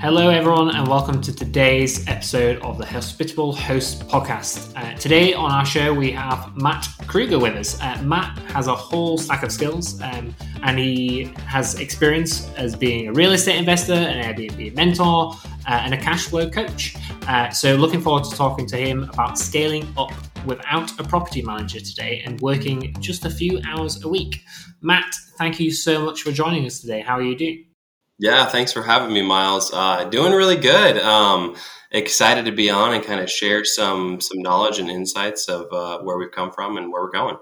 Hello, 0.00 0.28
everyone, 0.28 0.70
and 0.76 0.86
welcome 0.86 1.20
to 1.20 1.34
today's 1.34 2.06
episode 2.06 2.62
of 2.62 2.78
the 2.78 2.86
Hospitable 2.86 3.52
Host 3.52 4.06
podcast. 4.06 4.72
Uh, 4.76 4.96
today 4.96 5.34
on 5.34 5.50
our 5.50 5.66
show, 5.66 5.92
we 5.92 6.12
have 6.12 6.56
Matt 6.56 6.86
Krueger 7.08 7.40
with 7.40 7.56
us. 7.56 7.80
Uh, 7.80 8.00
Matt 8.04 8.38
has 8.52 8.68
a 8.68 8.74
whole 8.76 9.18
stack 9.18 9.42
of 9.42 9.50
skills, 9.50 10.00
um, 10.00 10.32
and 10.62 10.78
he 10.78 11.24
has 11.46 11.80
experience 11.80 12.48
as 12.54 12.76
being 12.76 13.08
a 13.08 13.12
real 13.12 13.32
estate 13.32 13.56
investor, 13.56 13.94
an 13.94 14.22
Airbnb 14.22 14.76
mentor, 14.76 15.34
uh, 15.66 15.80
and 15.82 15.92
a 15.92 15.98
cash 15.98 16.26
flow 16.26 16.48
coach. 16.48 16.94
Uh, 17.26 17.50
so, 17.50 17.74
looking 17.74 18.00
forward 18.00 18.22
to 18.22 18.30
talking 18.36 18.66
to 18.66 18.76
him 18.76 19.02
about 19.12 19.36
scaling 19.36 19.92
up 19.98 20.12
without 20.46 20.96
a 21.00 21.02
property 21.02 21.42
manager 21.42 21.80
today 21.80 22.22
and 22.24 22.40
working 22.40 22.94
just 23.00 23.24
a 23.24 23.30
few 23.30 23.60
hours 23.66 24.04
a 24.04 24.08
week. 24.08 24.44
Matt, 24.80 25.12
thank 25.38 25.58
you 25.58 25.72
so 25.72 26.04
much 26.04 26.22
for 26.22 26.30
joining 26.30 26.64
us 26.66 26.78
today. 26.78 27.00
How 27.00 27.14
are 27.14 27.22
you 27.22 27.36
doing? 27.36 27.67
Yeah, 28.18 28.46
thanks 28.46 28.72
for 28.72 28.82
having 28.82 29.12
me, 29.12 29.22
Miles. 29.22 29.72
Uh, 29.72 30.04
doing 30.04 30.32
really 30.32 30.56
good. 30.56 30.98
Um, 30.98 31.54
excited 31.90 32.46
to 32.46 32.52
be 32.52 32.68
on 32.68 32.92
and 32.94 33.04
kind 33.04 33.20
of 33.20 33.30
share 33.30 33.64
some 33.64 34.20
some 34.20 34.42
knowledge 34.42 34.78
and 34.78 34.90
insights 34.90 35.48
of 35.48 35.72
uh, 35.72 36.00
where 36.00 36.18
we've 36.18 36.32
come 36.32 36.50
from 36.50 36.76
and 36.76 36.92
where 36.92 37.02
we're 37.02 37.10
going. 37.10 37.36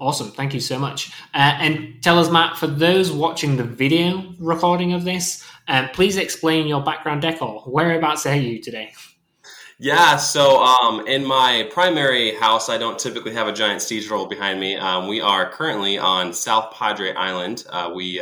Awesome, 0.00 0.32
thank 0.32 0.52
you 0.52 0.58
so 0.58 0.80
much. 0.80 1.12
Uh, 1.32 1.54
and 1.60 2.02
tell 2.02 2.18
us, 2.18 2.28
Matt, 2.28 2.56
for 2.56 2.66
those 2.66 3.12
watching 3.12 3.56
the 3.56 3.62
video 3.62 4.34
recording 4.40 4.92
of 4.94 5.04
this, 5.04 5.44
uh, 5.68 5.86
please 5.92 6.16
explain 6.16 6.66
your 6.66 6.82
background 6.82 7.22
decor. 7.22 7.62
Whereabouts 7.66 8.26
are 8.26 8.34
you 8.34 8.60
today? 8.60 8.92
Yeah, 9.78 10.16
so 10.16 10.60
um, 10.64 11.06
in 11.06 11.24
my 11.24 11.68
primary 11.70 12.34
house, 12.34 12.68
I 12.68 12.78
don't 12.78 12.98
typically 12.98 13.32
have 13.34 13.46
a 13.46 13.52
giant 13.52 13.80
siege 13.82 14.08
roll 14.10 14.26
behind 14.26 14.58
me. 14.58 14.76
Um, 14.76 15.06
we 15.06 15.20
are 15.20 15.48
currently 15.50 15.98
on 15.98 16.32
South 16.32 16.74
Padre 16.74 17.14
Island. 17.14 17.64
Uh, 17.70 17.92
we 17.94 18.20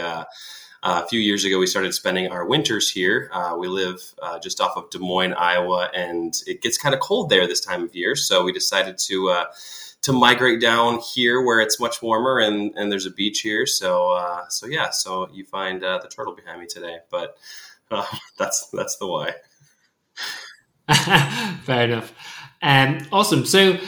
uh, 0.83 1.03
a 1.05 1.09
few 1.09 1.21
years 1.21 1.45
ago, 1.45 1.59
we 1.59 1.67
started 1.67 1.93
spending 1.93 2.29
our 2.29 2.47
winters 2.47 2.91
here. 2.91 3.31
Uh, 3.33 3.55
we 3.59 3.69
live 3.69 4.15
uh, 4.23 4.39
just 4.39 4.61
off 4.61 4.77
of 4.77 4.89
Des 4.91 4.99
Moines, 4.99 5.35
Iowa, 5.35 5.91
and 5.95 6.43
it 6.47 6.63
gets 6.63 6.79
kind 6.79 6.95
of 6.95 7.01
cold 7.01 7.29
there 7.29 7.47
this 7.47 7.61
time 7.61 7.83
of 7.83 7.95
year. 7.95 8.17
So 8.17 8.45
we 8.45 8.53
decided 8.53 8.97
to 8.99 9.29
uh, 9.29 9.45
to 10.03 10.13
migrate 10.13 10.61
down 10.61 10.99
here 11.01 11.43
where 11.43 11.61
it's 11.61 11.79
much 11.79 12.01
warmer 12.01 12.39
and, 12.39 12.73
and 12.77 12.91
there's 12.91 13.05
a 13.05 13.11
beach 13.11 13.41
here. 13.41 13.67
So 13.67 14.13
uh, 14.13 14.49
so 14.49 14.67
yeah, 14.67 14.91
so 14.91 15.29
you 15.33 15.45
find 15.45 15.85
uh, 15.85 15.99
the 16.03 16.09
turtle 16.09 16.35
behind 16.35 16.61
me 16.61 16.67
today, 16.67 16.99
but 17.11 17.37
that's 18.39 18.69
that's 18.69 18.97
the 18.97 19.07
why. 19.07 19.35
Fair 21.65 21.85
enough. 21.85 22.15
Um, 22.63 23.07
awesome. 23.13 23.45
So 23.45 23.79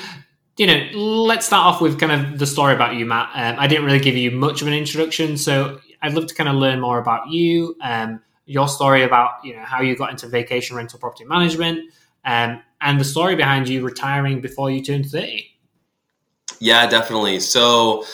you 0.58 0.66
know, 0.66 0.90
let's 0.94 1.46
start 1.46 1.66
off 1.66 1.80
with 1.80 1.98
kind 1.98 2.12
of 2.12 2.38
the 2.38 2.46
story 2.46 2.74
about 2.74 2.96
you, 2.96 3.06
Matt. 3.06 3.30
Um, 3.32 3.58
I 3.58 3.66
didn't 3.66 3.86
really 3.86 3.98
give 3.98 4.16
you 4.16 4.30
much 4.30 4.60
of 4.60 4.68
an 4.68 4.74
introduction, 4.74 5.38
so 5.38 5.80
I'd 6.02 6.14
love 6.14 6.26
to 6.26 6.34
kind 6.34 6.48
of 6.48 6.56
learn 6.56 6.80
more 6.80 6.98
about 6.98 7.28
you, 7.28 7.76
um, 7.82 8.20
your 8.46 8.68
story 8.68 9.02
about 9.04 9.44
you 9.44 9.54
know 9.54 9.62
how 9.62 9.80
you 9.80 9.96
got 9.96 10.10
into 10.10 10.26
vacation 10.26 10.76
rental 10.76 10.98
property 10.98 11.24
management, 11.24 11.92
um, 12.24 12.60
and 12.80 13.00
the 13.00 13.04
story 13.04 13.36
behind 13.36 13.68
you 13.68 13.84
retiring 13.84 14.40
before 14.40 14.70
you 14.70 14.82
turned 14.82 15.06
thirty. 15.06 15.48
Yeah, 16.60 16.86
definitely. 16.86 17.40
So, 17.40 18.04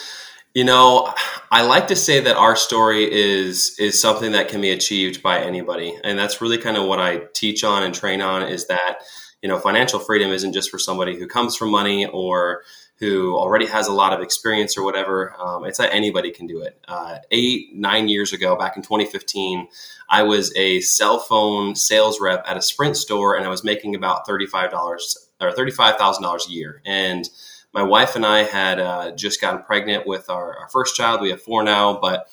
you 0.53 0.63
know, 0.63 1.13
I 1.51 1.61
like 1.63 1.87
to 1.89 1.95
say 1.95 2.19
that 2.19 2.35
our 2.35 2.55
story 2.55 3.11
is 3.11 3.75
is 3.79 3.99
something 3.99 4.31
that 4.31 4.49
can 4.49 4.61
be 4.61 4.71
achieved 4.71 5.21
by 5.21 5.39
anybody, 5.39 5.97
and 6.03 6.17
that's 6.17 6.41
really 6.41 6.57
kind 6.57 6.77
of 6.77 6.85
what 6.87 6.99
I 6.99 7.23
teach 7.33 7.63
on 7.63 7.83
and 7.83 7.93
train 7.93 8.21
on. 8.21 8.43
Is 8.43 8.67
that 8.67 8.99
you 9.41 9.47
know, 9.47 9.57
financial 9.57 9.99
freedom 9.99 10.31
isn't 10.31 10.53
just 10.53 10.69
for 10.69 10.79
somebody 10.79 11.17
who 11.17 11.27
comes 11.27 11.55
from 11.55 11.71
money 11.71 12.05
or 12.07 12.63
who 12.99 13.37
already 13.37 13.65
has 13.65 13.87
a 13.87 13.93
lot 13.93 14.11
of 14.13 14.21
experience 14.21 14.77
or 14.77 14.83
whatever. 14.83 15.33
Um, 15.39 15.63
it's 15.65 15.77
that 15.77 15.93
anybody 15.93 16.31
can 16.31 16.47
do 16.47 16.61
it. 16.61 16.77
Uh, 16.87 17.19
eight, 17.31 17.73
nine 17.73 18.09
years 18.09 18.33
ago, 18.33 18.57
back 18.57 18.75
in 18.75 18.83
2015, 18.83 19.67
I 20.09 20.23
was 20.23 20.53
a 20.55 20.81
cell 20.81 21.19
phone 21.19 21.75
sales 21.75 22.19
rep 22.19 22.43
at 22.45 22.57
a 22.57 22.61
Sprint 22.61 22.97
store, 22.97 23.35
and 23.35 23.45
I 23.45 23.49
was 23.49 23.63
making 23.63 23.95
about 23.95 24.25
thirty-five 24.25 24.71
dollars 24.71 25.29
or 25.39 25.51
thirty-five 25.51 25.95
thousand 25.95 26.23
dollars 26.23 26.47
a 26.47 26.51
year. 26.51 26.81
And 26.85 27.29
my 27.73 27.83
wife 27.83 28.15
and 28.15 28.25
I 28.25 28.43
had 28.43 28.79
uh, 28.79 29.11
just 29.11 29.39
gotten 29.39 29.63
pregnant 29.63 30.07
with 30.07 30.29
our, 30.29 30.57
our 30.57 30.69
first 30.69 30.95
child. 30.95 31.21
We 31.21 31.29
have 31.29 31.41
four 31.41 31.63
now, 31.63 31.99
but 31.99 32.27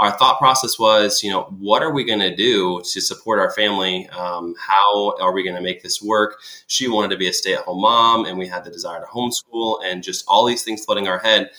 our 0.00 0.10
thought 0.12 0.38
process 0.38 0.78
was, 0.78 1.22
you 1.22 1.30
know, 1.30 1.42
what 1.58 1.82
are 1.82 1.92
we 1.92 2.04
going 2.04 2.20
to 2.20 2.34
do 2.34 2.80
to 2.90 3.00
support 3.02 3.38
our 3.38 3.50
family? 3.50 4.08
Um, 4.08 4.54
how 4.58 5.14
are 5.20 5.30
we 5.30 5.44
going 5.44 5.56
to 5.56 5.62
make 5.62 5.82
this 5.82 6.00
work? 6.00 6.40
She 6.68 6.88
wanted 6.88 7.10
to 7.10 7.18
be 7.18 7.28
a 7.28 7.34
stay 7.34 7.52
at 7.52 7.60
home 7.60 7.82
mom, 7.82 8.24
and 8.24 8.38
we 8.38 8.46
had 8.46 8.64
the 8.64 8.70
desire 8.70 9.00
to 9.00 9.06
homeschool, 9.06 9.84
and 9.84 10.02
just 10.02 10.24
all 10.26 10.46
these 10.46 10.62
things 10.62 10.86
flooding 10.86 11.06
our 11.06 11.18
head. 11.18 11.50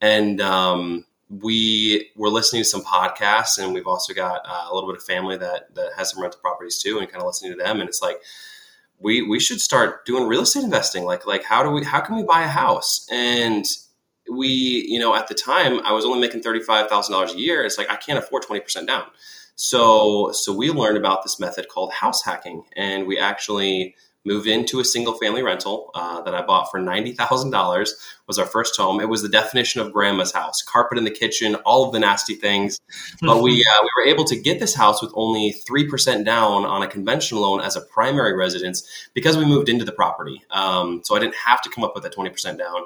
And 0.00 0.40
um, 0.40 1.04
we 1.28 2.10
were 2.16 2.30
listening 2.30 2.62
to 2.62 2.68
some 2.68 2.80
podcasts, 2.80 3.62
and 3.62 3.74
we've 3.74 3.86
also 3.86 4.14
got 4.14 4.40
uh, 4.48 4.68
a 4.70 4.74
little 4.74 4.88
bit 4.88 4.96
of 4.96 5.04
family 5.04 5.36
that 5.36 5.74
that 5.74 5.90
has 5.98 6.10
some 6.10 6.22
rental 6.22 6.40
properties 6.40 6.78
too, 6.78 7.00
and 7.00 7.06
kind 7.06 7.20
of 7.20 7.26
listening 7.26 7.52
to 7.52 7.62
them. 7.62 7.80
And 7.80 7.88
it's 7.88 8.00
like, 8.00 8.22
we 8.98 9.20
we 9.20 9.38
should 9.38 9.60
start 9.60 10.06
doing 10.06 10.26
real 10.26 10.40
estate 10.40 10.64
investing. 10.64 11.04
Like 11.04 11.26
like 11.26 11.44
how 11.44 11.62
do 11.62 11.68
we 11.68 11.84
how 11.84 12.00
can 12.00 12.16
we 12.16 12.22
buy 12.22 12.44
a 12.44 12.48
house 12.48 13.06
and 13.12 13.66
we, 14.30 14.48
you 14.88 14.98
know, 14.98 15.14
at 15.14 15.28
the 15.28 15.34
time 15.34 15.80
I 15.84 15.92
was 15.92 16.04
only 16.04 16.20
making 16.20 16.42
$35,000 16.42 17.34
a 17.34 17.38
year. 17.38 17.64
It's 17.64 17.78
like, 17.78 17.90
I 17.90 17.96
can't 17.96 18.18
afford 18.18 18.44
20% 18.44 18.86
down. 18.86 19.04
So, 19.56 20.32
so 20.32 20.54
we 20.54 20.70
learned 20.70 20.96
about 20.96 21.22
this 21.22 21.38
method 21.38 21.68
called 21.68 21.92
house 21.92 22.22
hacking 22.24 22.64
and 22.76 23.06
we 23.06 23.18
actually 23.18 23.94
moved 24.24 24.46
into 24.46 24.80
a 24.80 24.84
single 24.84 25.14
family 25.14 25.42
rental 25.42 25.90
uh, 25.94 26.20
that 26.22 26.34
I 26.34 26.42
bought 26.42 26.70
for 26.70 26.78
$90,000 26.78 27.90
was 28.26 28.38
our 28.38 28.46
first 28.46 28.76
home. 28.76 29.00
It 29.00 29.08
was 29.08 29.22
the 29.22 29.28
definition 29.28 29.80
of 29.80 29.92
grandma's 29.92 30.32
house, 30.32 30.62
carpet 30.62 30.98
in 30.98 31.04
the 31.04 31.10
kitchen, 31.10 31.54
all 31.56 31.86
of 31.86 31.92
the 31.92 31.98
nasty 31.98 32.34
things. 32.34 32.78
But 33.22 33.42
we, 33.42 33.60
uh, 33.60 33.82
we 33.82 33.88
were 33.96 34.08
able 34.08 34.24
to 34.24 34.36
get 34.38 34.60
this 34.60 34.74
house 34.74 35.00
with 35.00 35.10
only 35.14 35.54
3% 35.68 36.24
down 36.24 36.66
on 36.66 36.82
a 36.82 36.86
conventional 36.86 37.42
loan 37.42 37.60
as 37.60 37.76
a 37.76 37.80
primary 37.80 38.36
residence 38.36 38.86
because 39.14 39.38
we 39.38 39.46
moved 39.46 39.68
into 39.68 39.84
the 39.84 39.92
property. 39.92 40.42
Um, 40.50 41.00
so 41.02 41.16
I 41.16 41.18
didn't 41.18 41.36
have 41.36 41.62
to 41.62 41.70
come 41.70 41.82
up 41.82 41.94
with 41.94 42.04
that 42.04 42.14
20% 42.14 42.58
down. 42.58 42.82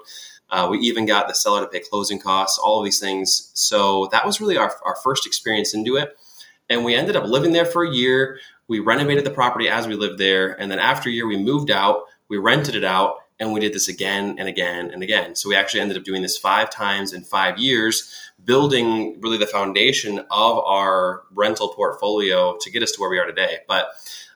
Uh, 0.50 0.68
we 0.70 0.78
even 0.78 1.06
got 1.06 1.26
the 1.26 1.34
seller 1.34 1.60
to 1.60 1.66
pay 1.66 1.80
closing 1.80 2.18
costs, 2.18 2.58
all 2.58 2.78
of 2.78 2.84
these 2.84 3.00
things. 3.00 3.50
So 3.54 4.08
that 4.12 4.26
was 4.26 4.40
really 4.40 4.56
our, 4.56 4.72
our 4.84 4.96
first 5.02 5.26
experience 5.26 5.74
into 5.74 5.96
it. 5.96 6.16
And 6.68 6.84
we 6.84 6.94
ended 6.94 7.16
up 7.16 7.24
living 7.24 7.52
there 7.52 7.64
for 7.66 7.84
a 7.84 7.90
year. 7.90 8.38
We 8.68 8.78
renovated 8.78 9.24
the 9.24 9.30
property 9.30 9.68
as 9.68 9.86
we 9.86 9.96
lived 9.96 10.18
there. 10.18 10.58
And 10.60 10.70
then 10.70 10.78
after 10.78 11.08
a 11.08 11.12
year, 11.12 11.26
we 11.26 11.36
moved 11.36 11.70
out, 11.70 12.02
we 12.28 12.38
rented 12.38 12.74
it 12.74 12.84
out, 12.84 13.16
and 13.40 13.52
we 13.52 13.60
did 13.60 13.72
this 13.72 13.88
again 13.88 14.36
and 14.38 14.48
again 14.48 14.90
and 14.90 15.02
again. 15.02 15.34
So 15.34 15.48
we 15.48 15.56
actually 15.56 15.80
ended 15.80 15.96
up 15.96 16.04
doing 16.04 16.22
this 16.22 16.38
five 16.38 16.70
times 16.70 17.12
in 17.12 17.22
five 17.22 17.58
years, 17.58 18.30
building 18.44 19.20
really 19.20 19.38
the 19.38 19.46
foundation 19.46 20.20
of 20.30 20.58
our 20.58 21.22
rental 21.32 21.68
portfolio 21.68 22.56
to 22.60 22.70
get 22.70 22.82
us 22.82 22.92
to 22.92 23.00
where 23.00 23.10
we 23.10 23.18
are 23.18 23.26
today. 23.26 23.58
But 23.66 23.88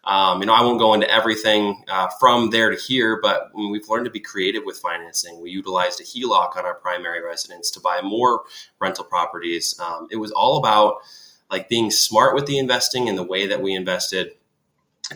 um, 0.04 0.40
you 0.40 0.46
know, 0.46 0.54
I 0.54 0.62
won't 0.62 0.78
go 0.78 0.94
into 0.94 1.10
everything 1.10 1.84
uh, 1.86 2.08
from 2.18 2.48
there 2.50 2.70
to 2.70 2.76
here, 2.76 3.20
but 3.20 3.50
we've 3.54 3.88
learned 3.88 4.06
to 4.06 4.10
be 4.10 4.20
creative 4.20 4.62
with 4.64 4.78
financing. 4.78 5.40
We 5.42 5.50
utilized 5.50 6.00
a 6.00 6.04
HELOC 6.04 6.56
on 6.56 6.64
our 6.64 6.74
primary 6.74 7.22
residence 7.22 7.70
to 7.72 7.80
buy 7.80 8.00
more 8.02 8.44
rental 8.80 9.04
properties. 9.04 9.78
Um, 9.78 10.08
it 10.10 10.16
was 10.16 10.30
all 10.32 10.56
about 10.56 11.02
like 11.50 11.68
being 11.68 11.90
smart 11.90 12.34
with 12.34 12.46
the 12.46 12.58
investing 12.58 13.08
and 13.08 13.18
the 13.18 13.22
way 13.22 13.46
that 13.48 13.60
we 13.60 13.74
invested 13.74 14.32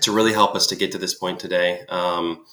to 0.00 0.12
really 0.12 0.32
help 0.32 0.54
us 0.54 0.66
to 0.68 0.76
get 0.76 0.92
to 0.92 0.98
this 0.98 1.14
point 1.14 1.40
today. 1.40 1.84
Um, 1.88 2.44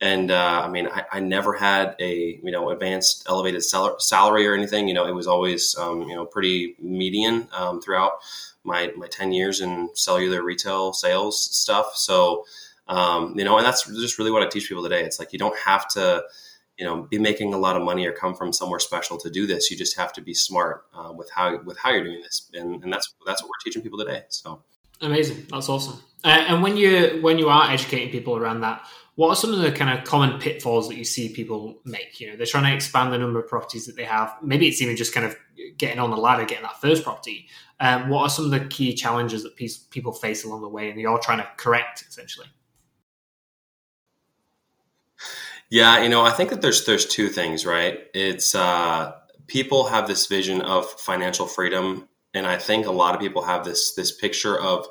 and 0.00 0.30
uh, 0.30 0.62
I 0.64 0.68
mean, 0.68 0.86
I, 0.86 1.04
I, 1.12 1.20
never 1.20 1.54
had 1.54 1.96
a 1.98 2.40
you 2.42 2.52
know 2.52 2.70
advanced 2.70 3.26
elevated 3.28 3.64
salary 3.64 4.46
or 4.46 4.54
anything. 4.54 4.86
You 4.86 4.94
know, 4.94 5.06
it 5.06 5.14
was 5.14 5.26
always 5.26 5.76
um, 5.76 6.02
you 6.02 6.14
know 6.14 6.24
pretty 6.24 6.76
median 6.78 7.48
um, 7.52 7.80
throughout 7.80 8.12
my 8.62 8.92
my 8.96 9.08
10 9.08 9.32
years 9.32 9.60
in 9.60 9.90
cellular 9.94 10.42
retail 10.42 10.92
sales 10.92 11.42
stuff. 11.42 11.96
So 11.96 12.44
um, 12.86 13.34
you 13.36 13.44
know 13.44 13.56
and 13.56 13.66
that's 13.66 13.86
just 13.86 14.18
really 14.18 14.30
what 14.30 14.42
i 14.42 14.46
teach 14.46 14.68
people 14.68 14.82
today. 14.82 15.04
It's 15.04 15.18
like 15.18 15.32
you 15.32 15.38
don't 15.38 15.58
have 15.58 15.88
to 15.88 16.22
you 16.78 16.84
know 16.84 17.02
be 17.02 17.18
making 17.18 17.52
a 17.52 17.58
lot 17.58 17.76
of 17.76 17.82
money 17.82 18.06
or 18.06 18.12
come 18.12 18.34
from 18.34 18.52
somewhere 18.52 18.78
special 18.78 19.18
to 19.18 19.30
do 19.30 19.48
this. 19.48 19.68
You 19.70 19.76
just 19.76 19.96
have 19.96 20.12
to 20.12 20.20
be 20.20 20.34
smart 20.34 20.84
uh, 20.94 21.12
with 21.12 21.28
how 21.30 21.60
with 21.62 21.76
how 21.76 21.90
you're 21.90 22.04
doing 22.04 22.22
this. 22.22 22.48
And, 22.54 22.84
and 22.84 22.92
that's 22.92 23.12
that's 23.26 23.42
what 23.42 23.48
we're 23.48 23.64
teaching 23.64 23.82
people 23.82 23.98
today 23.98 24.22
so. 24.28 24.62
Amazing. 25.00 25.46
That's 25.48 25.68
awesome. 25.68 26.00
Uh, 26.24 26.44
and 26.48 26.62
when 26.62 26.76
you 26.76 27.20
when 27.20 27.38
you 27.38 27.48
are 27.48 27.70
educating 27.70 28.10
people 28.10 28.36
around 28.36 28.62
that 28.62 28.84
what 29.18 29.30
are 29.30 29.34
some 29.34 29.52
of 29.52 29.58
the 29.58 29.72
kind 29.72 29.98
of 29.98 30.04
common 30.04 30.38
pitfalls 30.38 30.88
that 30.88 30.96
you 30.96 31.04
see 31.04 31.28
people 31.28 31.80
make? 31.84 32.20
You 32.20 32.30
know, 32.30 32.36
they're 32.36 32.46
trying 32.46 32.70
to 32.70 32.72
expand 32.72 33.12
the 33.12 33.18
number 33.18 33.40
of 33.40 33.48
properties 33.48 33.84
that 33.86 33.96
they 33.96 34.04
have. 34.04 34.32
Maybe 34.44 34.68
it's 34.68 34.80
even 34.80 34.94
just 34.94 35.12
kind 35.12 35.26
of 35.26 35.36
getting 35.76 35.98
on 35.98 36.12
the 36.12 36.16
ladder, 36.16 36.44
getting 36.44 36.62
that 36.62 36.80
first 36.80 37.02
property. 37.02 37.48
Um, 37.80 38.10
what 38.10 38.22
are 38.22 38.30
some 38.30 38.44
of 38.44 38.52
the 38.52 38.60
key 38.60 38.94
challenges 38.94 39.42
that 39.42 39.56
people 39.56 40.12
face 40.12 40.44
along 40.44 40.60
the 40.60 40.68
way, 40.68 40.88
and 40.88 41.00
you're 41.00 41.18
trying 41.18 41.38
to 41.38 41.48
correct 41.56 42.04
essentially? 42.08 42.46
Yeah, 45.68 46.00
you 46.00 46.08
know, 46.08 46.24
I 46.24 46.30
think 46.30 46.50
that 46.50 46.62
there's 46.62 46.86
there's 46.86 47.04
two 47.04 47.26
things, 47.26 47.66
right? 47.66 47.98
It's 48.14 48.54
uh, 48.54 49.14
people 49.48 49.88
have 49.88 50.06
this 50.06 50.28
vision 50.28 50.60
of 50.60 50.88
financial 50.92 51.46
freedom, 51.46 52.08
and 52.34 52.46
I 52.46 52.56
think 52.56 52.86
a 52.86 52.92
lot 52.92 53.16
of 53.16 53.20
people 53.20 53.42
have 53.42 53.64
this 53.64 53.94
this 53.96 54.12
picture 54.12 54.56
of 54.56 54.86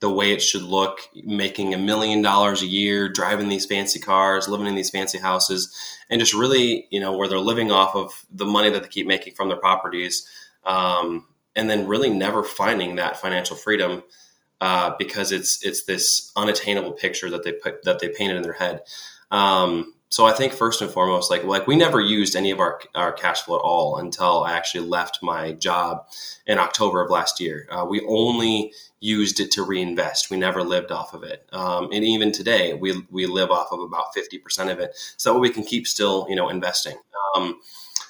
the 0.00 0.10
way 0.10 0.32
it 0.32 0.42
should 0.42 0.62
look, 0.62 1.00
making 1.24 1.74
a 1.74 1.78
million 1.78 2.22
dollars 2.22 2.62
a 2.62 2.66
year, 2.66 3.08
driving 3.08 3.48
these 3.48 3.66
fancy 3.66 3.98
cars, 3.98 4.48
living 4.48 4.66
in 4.66 4.74
these 4.74 4.90
fancy 4.90 5.18
houses, 5.18 5.74
and 6.10 6.20
just 6.20 6.34
really, 6.34 6.86
you 6.90 7.00
know, 7.00 7.16
where 7.16 7.28
they're 7.28 7.38
living 7.38 7.72
off 7.72 7.94
of 7.96 8.26
the 8.30 8.44
money 8.46 8.70
that 8.70 8.82
they 8.82 8.88
keep 8.88 9.06
making 9.06 9.34
from 9.34 9.48
their 9.48 9.58
properties, 9.58 10.28
um, 10.64 11.26
and 11.54 11.70
then 11.70 11.86
really 11.86 12.10
never 12.10 12.42
finding 12.42 12.96
that 12.96 13.16
financial 13.18 13.56
freedom. 13.56 14.02
uh, 14.60 14.94
because 14.98 15.32
it's 15.32 15.64
it's 15.64 15.84
this 15.84 16.32
unattainable 16.36 16.92
picture 16.92 17.30
that 17.30 17.42
they 17.44 17.52
put 17.52 17.82
that 17.84 17.98
they 17.98 18.08
painted 18.08 18.36
in 18.36 18.42
their 18.42 18.54
head. 18.54 18.80
Um, 19.30 19.92
so 20.16 20.24
I 20.24 20.32
think 20.32 20.54
first 20.54 20.80
and 20.80 20.90
foremost, 20.90 21.30
like 21.30 21.44
like 21.44 21.66
we 21.66 21.76
never 21.76 22.00
used 22.00 22.36
any 22.36 22.50
of 22.50 22.58
our 22.58 22.80
our 22.94 23.12
cash 23.12 23.42
flow 23.42 23.56
at 23.56 23.60
all 23.60 23.98
until 23.98 24.44
I 24.44 24.54
actually 24.54 24.88
left 24.88 25.18
my 25.22 25.52
job 25.52 26.06
in 26.46 26.58
October 26.58 27.04
of 27.04 27.10
last 27.10 27.38
year. 27.38 27.68
Uh, 27.70 27.84
we 27.86 28.00
only 28.08 28.72
used 28.98 29.40
it 29.40 29.50
to 29.52 29.62
reinvest. 29.62 30.30
We 30.30 30.38
never 30.38 30.62
lived 30.62 30.90
off 30.90 31.12
of 31.12 31.22
it, 31.22 31.46
um, 31.52 31.90
and 31.92 32.02
even 32.02 32.32
today 32.32 32.72
we 32.72 33.04
we 33.10 33.26
live 33.26 33.50
off 33.50 33.68
of 33.72 33.80
about 33.80 34.14
fifty 34.14 34.38
percent 34.38 34.70
of 34.70 34.78
it, 34.78 34.96
so 35.18 35.34
that 35.34 35.38
we 35.38 35.50
can 35.50 35.64
keep 35.64 35.86
still 35.86 36.26
you 36.30 36.36
know 36.36 36.48
investing. 36.48 36.96
Um, 37.34 37.60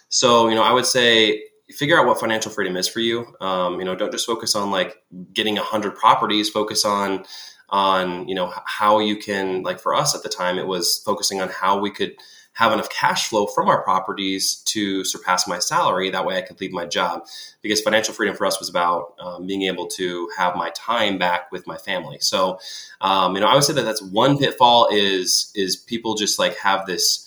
so 0.08 0.48
you 0.48 0.54
know 0.54 0.62
I 0.62 0.70
would 0.70 0.86
say 0.86 1.42
figure 1.70 1.98
out 1.98 2.06
what 2.06 2.20
financial 2.20 2.52
freedom 2.52 2.76
is 2.76 2.86
for 2.86 3.00
you. 3.00 3.26
Um, 3.40 3.80
you 3.80 3.84
know, 3.84 3.96
don't 3.96 4.12
just 4.12 4.26
focus 4.26 4.54
on 4.54 4.70
like 4.70 5.02
getting 5.32 5.56
hundred 5.56 5.96
properties. 5.96 6.48
Focus 6.50 6.84
on 6.84 7.24
on 7.70 8.28
you 8.28 8.34
know 8.34 8.52
how 8.64 8.98
you 8.98 9.16
can 9.16 9.62
like 9.62 9.80
for 9.80 9.94
us 9.94 10.14
at 10.14 10.22
the 10.22 10.28
time 10.28 10.58
it 10.58 10.66
was 10.66 11.02
focusing 11.04 11.40
on 11.40 11.48
how 11.48 11.78
we 11.78 11.90
could 11.90 12.14
have 12.56 12.72
enough 12.72 12.88
cash 12.88 13.28
flow 13.28 13.46
from 13.46 13.68
our 13.68 13.82
properties 13.82 14.62
to 14.64 15.04
surpass 15.04 15.46
my 15.46 15.58
salary. 15.58 16.08
That 16.08 16.24
way 16.24 16.38
i 16.38 16.40
could 16.40 16.58
leave 16.58 16.72
my 16.72 16.86
job. 16.86 17.26
Because 17.60 17.82
financial 17.82 18.14
freedom 18.14 18.34
for 18.34 18.46
us 18.46 18.58
was 18.58 18.70
about 18.70 19.14
um, 19.18 19.46
being 19.46 19.62
able 19.62 19.86
to 19.88 20.30
have 20.38 20.56
my 20.56 20.70
time 20.70 21.18
back 21.18 21.52
with 21.52 21.66
my 21.66 21.76
family. 21.76 22.16
So 22.20 22.58
um, 23.02 23.34
you 23.34 23.40
know 23.40 23.46
i 23.46 23.54
would 23.54 23.64
say 23.64 23.74
that 23.74 23.82
that's 23.82 24.02
one 24.02 24.38
pitfall 24.38 24.88
is 24.90 25.52
is 25.54 25.76
people 25.76 26.14
just 26.14 26.38
like 26.38 26.56
have 26.56 26.86
this 26.86 27.26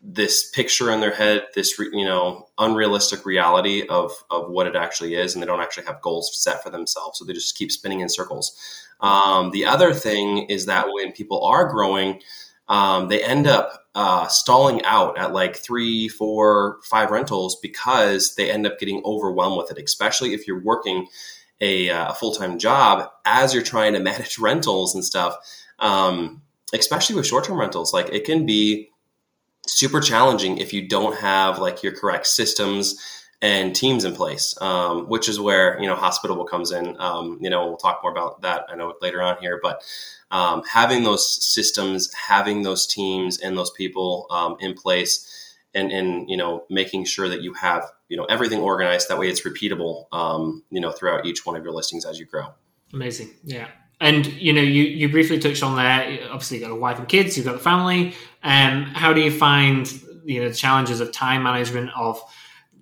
this 0.00 0.48
picture 0.50 0.92
in 0.92 1.00
their 1.00 1.14
head, 1.14 1.42
this 1.54 1.76
you 1.78 2.04
know 2.04 2.48
unrealistic 2.58 3.26
reality 3.26 3.86
of 3.88 4.12
of 4.30 4.48
what 4.50 4.66
it 4.66 4.76
actually 4.76 5.14
is, 5.14 5.34
and 5.34 5.42
they 5.42 5.46
don't 5.46 5.60
actually 5.60 5.86
have 5.86 6.00
goals 6.00 6.36
set 6.40 6.62
for 6.62 6.70
themselves, 6.70 7.18
so 7.18 7.24
they 7.24 7.32
just 7.32 7.56
keep 7.56 7.72
spinning 7.72 8.00
in 8.00 8.08
circles. 8.08 8.56
Um, 9.00 9.50
the 9.50 9.64
other 9.64 9.94
thing 9.94 10.38
is 10.48 10.66
that 10.66 10.86
when 10.92 11.12
people 11.12 11.44
are 11.44 11.68
growing, 11.68 12.20
um, 12.68 13.08
they 13.08 13.22
end 13.22 13.46
up 13.46 13.84
uh, 13.94 14.26
stalling 14.28 14.82
out 14.84 15.18
at 15.18 15.32
like 15.32 15.56
three, 15.56 16.08
four, 16.08 16.78
five 16.84 17.10
rentals 17.10 17.56
because 17.56 18.34
they 18.34 18.50
end 18.50 18.66
up 18.66 18.78
getting 18.78 19.02
overwhelmed 19.04 19.56
with 19.56 19.70
it, 19.70 19.82
especially 19.82 20.34
if 20.34 20.46
you're 20.46 20.62
working 20.62 21.06
a, 21.60 21.90
uh, 21.90 22.10
a 22.10 22.14
full 22.14 22.32
time 22.34 22.58
job 22.58 23.10
as 23.24 23.54
you're 23.54 23.62
trying 23.62 23.94
to 23.94 24.00
manage 24.00 24.38
rentals 24.38 24.94
and 24.94 25.04
stuff. 25.04 25.36
Um, 25.78 26.42
especially 26.72 27.16
with 27.16 27.26
short 27.26 27.44
term 27.44 27.58
rentals, 27.58 27.92
like 27.92 28.10
it 28.10 28.24
can 28.24 28.44
be 28.44 28.90
super 29.66 30.00
challenging 30.00 30.58
if 30.58 30.72
you 30.72 30.86
don't 30.86 31.16
have 31.18 31.58
like 31.58 31.82
your 31.82 31.92
correct 31.92 32.26
systems 32.26 33.17
and 33.40 33.74
teams 33.74 34.04
in 34.04 34.14
place, 34.14 34.60
um, 34.60 35.08
which 35.08 35.28
is 35.28 35.38
where 35.38 35.80
you 35.80 35.86
know 35.86 35.94
hospitable 35.94 36.44
comes 36.44 36.72
in. 36.72 36.96
Um, 36.98 37.38
you 37.40 37.50
know, 37.50 37.66
we'll 37.66 37.76
talk 37.76 38.00
more 38.02 38.12
about 38.12 38.42
that. 38.42 38.66
I 38.68 38.76
know 38.76 38.94
later 39.00 39.22
on 39.22 39.38
here, 39.40 39.60
but 39.62 39.82
um, 40.30 40.62
having 40.64 41.04
those 41.04 41.44
systems, 41.44 42.12
having 42.14 42.62
those 42.62 42.86
teams 42.86 43.38
and 43.38 43.56
those 43.56 43.70
people 43.70 44.26
um, 44.30 44.56
in 44.60 44.74
place, 44.74 45.54
and 45.74 45.92
and 45.92 46.28
you 46.28 46.36
know 46.36 46.64
making 46.68 47.04
sure 47.04 47.28
that 47.28 47.42
you 47.42 47.54
have 47.54 47.84
you 48.08 48.16
know 48.16 48.24
everything 48.24 48.60
organized. 48.60 49.08
That 49.08 49.18
way, 49.18 49.28
it's 49.28 49.46
repeatable. 49.46 50.06
Um, 50.12 50.64
you 50.70 50.80
know, 50.80 50.90
throughout 50.90 51.24
each 51.24 51.46
one 51.46 51.56
of 51.56 51.62
your 51.62 51.72
listings 51.72 52.04
as 52.04 52.18
you 52.18 52.26
grow. 52.26 52.46
Amazing, 52.92 53.30
yeah. 53.44 53.68
And 54.00 54.26
you 54.26 54.52
know, 54.52 54.62
you, 54.62 54.84
you 54.84 55.08
briefly 55.08 55.38
touched 55.38 55.62
on 55.62 55.76
there. 55.76 56.20
Obviously, 56.30 56.58
you've 56.58 56.68
got 56.68 56.74
a 56.74 56.78
wife 56.78 56.98
and 56.98 57.08
kids. 57.08 57.36
You've 57.36 57.46
got 57.46 57.54
the 57.54 57.58
family. 57.58 58.14
Um, 58.42 58.84
how 58.84 59.12
do 59.12 59.20
you 59.20 59.30
find 59.30 59.90
you 60.24 60.40
know 60.40 60.48
the 60.48 60.54
challenges 60.54 61.00
of 61.00 61.12
time 61.12 61.42
management 61.42 61.90
of 61.96 62.20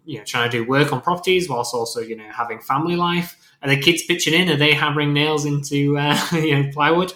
you 0.06 0.18
know 0.18 0.24
trying 0.24 0.50
to 0.50 0.58
do 0.58 0.64
work 0.64 0.92
on 0.92 1.00
properties 1.02 1.48
whilst 1.48 1.74
also 1.74 2.00
you 2.00 2.16
know 2.16 2.28
having 2.32 2.60
family 2.60 2.96
life? 2.96 3.36
Are 3.62 3.68
the 3.68 3.80
kids 3.80 4.04
pitching 4.04 4.34
in? 4.34 4.48
Are 4.48 4.56
they 4.56 4.72
hammering 4.72 5.12
nails 5.12 5.44
into 5.44 5.98
uh, 5.98 6.18
you 6.32 6.62
know 6.62 6.70
plywood? 6.72 7.12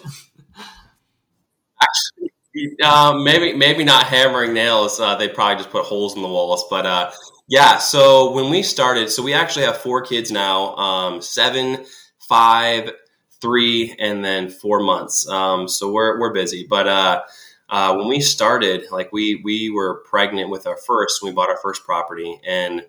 Actually, 1.81 2.75
uh, 2.83 3.13
maybe 3.23 3.53
maybe 3.53 3.83
not 3.83 4.05
hammering 4.05 4.53
nails. 4.53 4.99
Uh, 4.99 5.15
they 5.15 5.27
probably 5.27 5.55
just 5.57 5.71
put 5.71 5.85
holes 5.85 6.15
in 6.15 6.21
the 6.21 6.27
walls. 6.27 6.65
But 6.69 6.85
uh, 6.85 7.11
yeah, 7.47 7.79
so 7.79 8.31
when 8.31 8.49
we 8.51 8.61
started, 8.61 9.09
so 9.09 9.23
we 9.23 9.33
actually 9.33 9.65
have 9.65 9.77
four 9.77 10.01
kids 10.01 10.31
now: 10.31 10.75
um, 10.75 11.21
seven, 11.21 11.85
five, 12.19 12.91
three 13.41 13.95
and 13.99 14.23
then 14.23 14.49
four 14.49 14.79
months. 14.79 15.27
Um, 15.27 15.67
so 15.67 15.91
we're, 15.91 16.19
we're 16.19 16.33
busy. 16.33 16.65
But 16.69 16.87
uh, 17.71 17.95
when 17.95 18.09
we 18.09 18.19
started, 18.19 18.83
like 18.91 19.11
we 19.11 19.41
we 19.43 19.69
were 19.69 20.03
pregnant 20.09 20.49
with 20.49 20.67
our 20.67 20.77
first, 20.77 21.23
we 21.23 21.31
bought 21.31 21.49
our 21.49 21.57
first 21.57 21.85
property, 21.85 22.39
and 22.45 22.85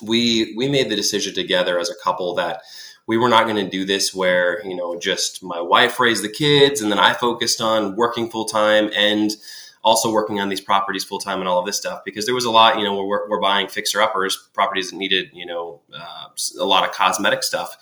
we 0.00 0.54
we 0.56 0.68
made 0.68 0.88
the 0.88 0.96
decision 0.96 1.34
together 1.34 1.78
as 1.78 1.90
a 1.90 1.94
couple 2.02 2.34
that 2.36 2.62
we 3.08 3.16
were 3.16 3.28
not 3.28 3.44
going 3.44 3.56
to 3.56 3.68
do 3.68 3.84
this 3.84 4.14
where 4.14 4.64
you 4.64 4.76
know 4.76 4.98
just 4.98 5.42
my 5.42 5.60
wife 5.60 5.98
raised 5.98 6.22
the 6.22 6.28
kids 6.28 6.80
and 6.80 6.92
then 6.92 6.98
I 6.98 7.12
focused 7.12 7.60
on 7.60 7.96
working 7.96 8.30
full 8.30 8.44
time 8.44 8.90
and 8.94 9.32
also 9.82 10.12
working 10.12 10.38
on 10.40 10.48
these 10.48 10.60
properties 10.60 11.04
full 11.04 11.18
time 11.18 11.40
and 11.40 11.48
all 11.48 11.58
of 11.58 11.66
this 11.66 11.78
stuff 11.78 12.02
because 12.04 12.26
there 12.26 12.34
was 12.34 12.44
a 12.44 12.50
lot 12.50 12.78
you 12.78 12.84
know 12.84 13.04
we're, 13.04 13.28
we're 13.28 13.40
buying 13.40 13.66
fixer 13.66 14.00
uppers 14.00 14.48
properties 14.52 14.90
that 14.90 14.96
needed 14.96 15.30
you 15.32 15.46
know 15.46 15.80
uh, 15.92 16.26
a 16.60 16.64
lot 16.64 16.86
of 16.86 16.94
cosmetic 16.94 17.42
stuff 17.42 17.76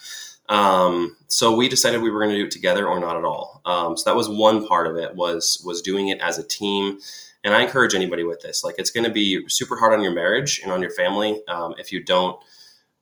um, 0.48 1.16
so 1.28 1.54
we 1.54 1.69
decided 1.69 2.02
we 2.02 2.10
were 2.10 2.20
going 2.20 2.31
to 2.31 2.38
do 2.38 2.46
it 2.46 2.50
together 2.50 2.87
or 2.87 3.00
not 3.00 3.16
at 3.16 3.25
all. 3.25 3.60
Um, 3.64 3.96
so 3.96 4.08
that 4.08 4.16
was 4.16 4.28
one 4.28 4.66
part 4.66 4.87
of 4.87 4.96
it 4.96 5.14
was 5.14 5.62
was 5.64 5.82
doing 5.82 6.08
it 6.08 6.20
as 6.20 6.38
a 6.38 6.46
team. 6.46 6.98
And 7.44 7.54
I 7.54 7.62
encourage 7.62 7.94
anybody 7.94 8.25
with 8.25 8.40
this, 8.40 8.64
like 8.64 8.75
it's 8.78 8.90
going 8.90 9.04
to 9.04 9.10
be 9.10 9.44
super 9.48 9.76
hard 9.76 9.93
on 9.93 10.02
your 10.02 10.12
marriage 10.12 10.60
and 10.62 10.72
on 10.72 10.82
your 10.82 10.90
family 10.90 11.40
um, 11.46 11.75
if 11.78 11.93
you 11.93 12.02
don't, 12.02 12.40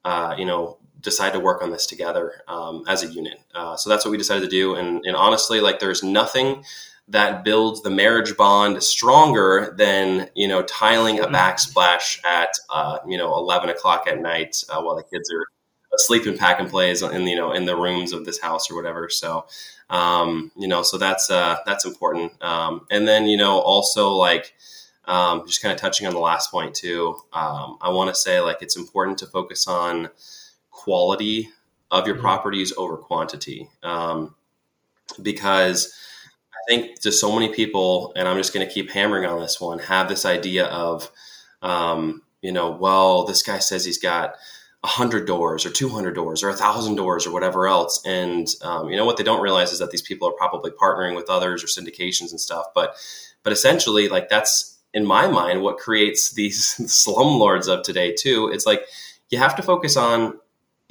uh, 0.05 0.35
you 0.37 0.45
know, 0.45 0.79
decide 1.01 1.33
to 1.33 1.41
work 1.41 1.63
on 1.63 1.71
this 1.71 1.87
together 1.87 2.43
um, 2.49 2.85
as 2.87 3.03
a 3.03 3.07
unit. 3.07 3.39
Uh, 3.55 3.77
so 3.77 3.89
that's 3.89 4.05
what 4.05 4.11
we 4.11 4.19
decided 4.19 4.43
to 4.43 4.51
do. 4.51 4.75
And, 4.75 5.05
and 5.07 5.17
honestly, 5.17 5.61
like 5.61 5.79
there's 5.79 6.03
nothing 6.03 6.65
that 7.09 7.45
builds 7.45 7.83
the 7.83 7.91
marriage 7.91 8.37
bond 8.37 8.83
stronger 8.83 9.75
than 9.77 10.31
you 10.35 10.49
know 10.49 10.63
tiling 10.63 11.19
a 11.19 11.25
mm-hmm. 11.25 11.35
backsplash 11.35 12.25
at 12.25 12.51
uh, 12.71 12.99
you 13.07 13.19
know 13.19 13.35
11 13.35 13.69
o'clock 13.69 14.07
at 14.07 14.21
night 14.21 14.57
uh, 14.71 14.81
while 14.81 14.97
the 14.97 15.03
kids 15.03 15.31
are 15.31 15.45
sleep 15.99 16.27
and 16.27 16.39
pack 16.39 16.61
and 16.61 16.69
plays 16.69 17.03
in 17.03 17.27
you 17.27 17.37
know 17.37 17.53
in 17.53 17.65
the 17.65 17.77
rooms 17.77 18.13
of 18.13 18.25
this 18.25 18.41
house 18.41 18.71
or 18.71 18.77
whatever. 18.77 19.09
So 19.09 19.47
um, 19.91 20.51
you 20.57 20.69
know, 20.69 20.83
so 20.83 20.99
that's 20.99 21.31
uh, 21.31 21.59
that's 21.67 21.85
important. 21.85 22.33
Um, 22.43 22.87
and 22.91 23.07
then 23.07 23.27
you 23.27 23.37
know 23.37 23.59
also 23.59 24.11
like 24.11 24.55
um, 25.07 25.47
just 25.47 25.63
kind 25.63 25.73
of 25.73 25.81
touching 25.81 26.07
on 26.07 26.15
the 26.15 26.21
last 26.21 26.51
point 26.51 26.75
too. 26.75 27.17
Um, 27.33 27.79
I 27.81 27.91
want 27.91 28.09
to 28.11 28.15
say 28.15 28.41
like 28.41 28.63
it's 28.63 28.77
important 28.77 29.19
to 29.19 29.27
focus 29.27 29.69
on 29.69 30.09
quality 30.71 31.51
of 31.91 32.07
your 32.07 32.17
mm-hmm. 32.17 32.25
properties 32.25 32.73
over 32.77 32.97
quantity 32.97 33.69
um, 33.83 34.35
because. 35.23 35.95
I 36.57 36.73
think 36.73 37.01
to 37.01 37.13
so 37.13 37.31
many 37.31 37.53
people, 37.53 38.15
and 38.17 38.27
I'm 38.27 38.39
just 38.39 38.55
going 38.55 38.67
to 38.67 38.73
keep 38.73 38.91
hammering 38.91 39.27
on 39.27 39.39
this 39.39 39.61
one, 39.61 39.81
have 39.81 40.09
this 40.09 40.25
idea 40.25 40.65
of, 40.65 41.11
um, 41.61 42.23
you 42.41 42.53
know, 42.53 42.71
well, 42.71 43.27
this 43.27 43.43
guy 43.43 43.59
says 43.59 43.85
he's 43.85 43.99
got 43.99 44.37
100 44.85 45.27
doors 45.27 45.65
or 45.65 45.71
200 45.71 46.15
doors 46.15 46.43
or 46.43 46.49
1000 46.49 46.95
doors 46.95 47.27
or 47.27 47.33
whatever 47.33 47.67
else. 47.67 48.03
And 48.05 48.47
um, 48.61 48.91
you 48.91 48.97
know 48.97 49.07
what 49.07 49.17
they 49.17 49.25
don't 49.25 49.41
realize 49.41 49.73
is 49.73 49.79
that 49.79 49.91
these 49.91 50.03
people 50.03 50.29
are 50.29 50.33
probably 50.33 50.71
partnering 50.71 51.17
with 51.17 51.31
others 51.31 51.65
or 51.65 51.67
syndications 51.67 52.31
and 52.31 52.41
stuff. 52.41 52.67
But 52.75 52.95
but 53.43 53.53
essentially 53.53 54.09
like 54.09 54.29
that's 54.29 54.79
in 54.93 55.07
my 55.07 55.27
mind 55.27 55.63
what 55.63 55.79
creates 55.79 56.35
these 56.35 56.75
slumlords 56.81 57.67
of 57.67 57.83
today 57.83 58.13
too. 58.13 58.51
It's 58.53 58.67
like 58.67 58.85
you 59.31 59.39
have 59.39 59.57
to 59.57 59.63
focus 59.63 59.97
on 59.97 60.39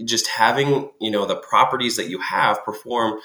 just 0.04 0.28
having 0.28 0.90
you 1.00 1.12
know 1.12 1.28
the 1.28 1.36
properties 1.36 1.96
that 1.98 2.10
you 2.10 2.20
have 2.20 2.66
perform 2.66 3.20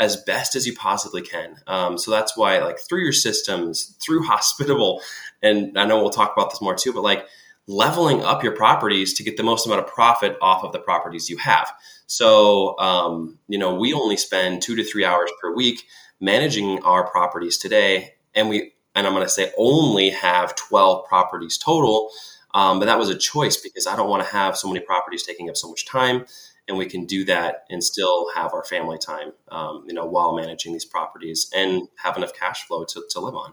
as 0.00 0.16
best 0.16 0.56
as 0.56 0.66
you 0.66 0.74
possibly 0.74 1.20
can. 1.20 1.56
Um, 1.66 1.98
so 1.98 2.10
that's 2.10 2.34
why 2.34 2.58
like 2.60 2.78
through 2.80 3.02
your 3.02 3.12
systems 3.12 3.94
through 4.02 4.22
hospitable 4.26 5.02
and 5.42 5.78
i 5.78 5.84
know 5.84 5.98
we'll 5.98 6.10
talk 6.10 6.32
about 6.34 6.50
this 6.50 6.62
more 6.62 6.74
too 6.74 6.92
but 6.92 7.02
like 7.02 7.26
leveling 7.66 8.22
up 8.22 8.42
your 8.42 8.52
properties 8.52 9.14
to 9.14 9.22
get 9.22 9.36
the 9.36 9.42
most 9.42 9.66
amount 9.66 9.80
of 9.80 9.86
profit 9.86 10.36
off 10.42 10.64
of 10.64 10.72
the 10.72 10.78
properties 10.78 11.30
you 11.30 11.38
have. 11.38 11.72
So, 12.06 12.78
um, 12.78 13.38
you 13.48 13.58
know, 13.58 13.74
we 13.74 13.94
only 13.94 14.16
spend 14.16 14.62
two 14.62 14.76
to 14.76 14.84
three 14.84 15.04
hours 15.04 15.30
per 15.40 15.54
week 15.54 15.82
managing 16.20 16.82
our 16.82 17.08
properties 17.10 17.56
today, 17.56 18.14
and 18.34 18.48
we 18.48 18.72
and 18.94 19.06
I'm 19.06 19.12
going 19.12 19.24
to 19.24 19.30
say 19.30 19.52
only 19.58 20.10
have 20.10 20.54
12 20.54 21.06
properties 21.06 21.58
total. 21.58 22.10
Um, 22.52 22.78
but 22.78 22.86
that 22.86 22.98
was 22.98 23.08
a 23.08 23.18
choice 23.18 23.56
because 23.56 23.88
I 23.88 23.96
don't 23.96 24.08
want 24.08 24.22
to 24.22 24.28
have 24.30 24.56
so 24.56 24.68
many 24.68 24.78
properties 24.78 25.24
taking 25.24 25.50
up 25.50 25.56
so 25.56 25.68
much 25.68 25.86
time, 25.86 26.24
and 26.68 26.78
we 26.78 26.86
can 26.86 27.04
do 27.04 27.24
that 27.24 27.64
and 27.68 27.82
still 27.82 28.30
have 28.34 28.52
our 28.52 28.64
family 28.64 28.98
time, 28.98 29.32
um, 29.50 29.84
you 29.88 29.94
know, 29.94 30.06
while 30.06 30.36
managing 30.36 30.72
these 30.72 30.84
properties 30.84 31.50
and 31.54 31.88
have 31.96 32.16
enough 32.16 32.32
cash 32.32 32.64
flow 32.64 32.84
to, 32.84 33.02
to 33.10 33.20
live 33.20 33.34
on. 33.34 33.52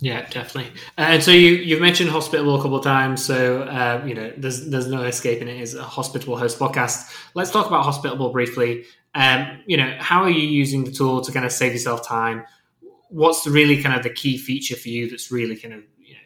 Yeah, 0.00 0.28
definitely. 0.28 0.72
And 0.98 1.22
so 1.22 1.30
you 1.30 1.52
you've 1.52 1.80
mentioned 1.80 2.10
hospitable 2.10 2.56
a 2.56 2.58
couple 2.58 2.76
of 2.76 2.84
times, 2.84 3.24
so 3.24 3.62
uh, 3.62 4.02
you 4.04 4.14
know 4.14 4.32
there's 4.36 4.68
there's 4.68 4.88
no 4.88 5.02
escaping 5.04 5.48
it. 5.48 5.60
Is 5.60 5.74
a 5.74 5.82
hospitable 5.82 6.36
host 6.36 6.58
podcast. 6.58 7.12
Let's 7.34 7.50
talk 7.50 7.66
about 7.66 7.84
hospitable 7.84 8.30
briefly. 8.30 8.84
Um, 9.14 9.60
you 9.66 9.76
know, 9.76 9.96
how 10.00 10.22
are 10.22 10.30
you 10.30 10.46
using 10.46 10.84
the 10.84 10.90
tool 10.90 11.20
to 11.20 11.32
kind 11.32 11.46
of 11.46 11.52
save 11.52 11.72
yourself 11.72 12.06
time? 12.06 12.44
What's 13.08 13.46
really 13.46 13.80
kind 13.82 13.94
of 13.96 14.02
the 14.02 14.10
key 14.10 14.36
feature 14.36 14.76
for 14.76 14.88
you 14.88 15.08
that's 15.08 15.30
really 15.30 15.56
kind 15.56 15.74
of 15.74 15.84
you 15.98 16.14
know 16.14 16.20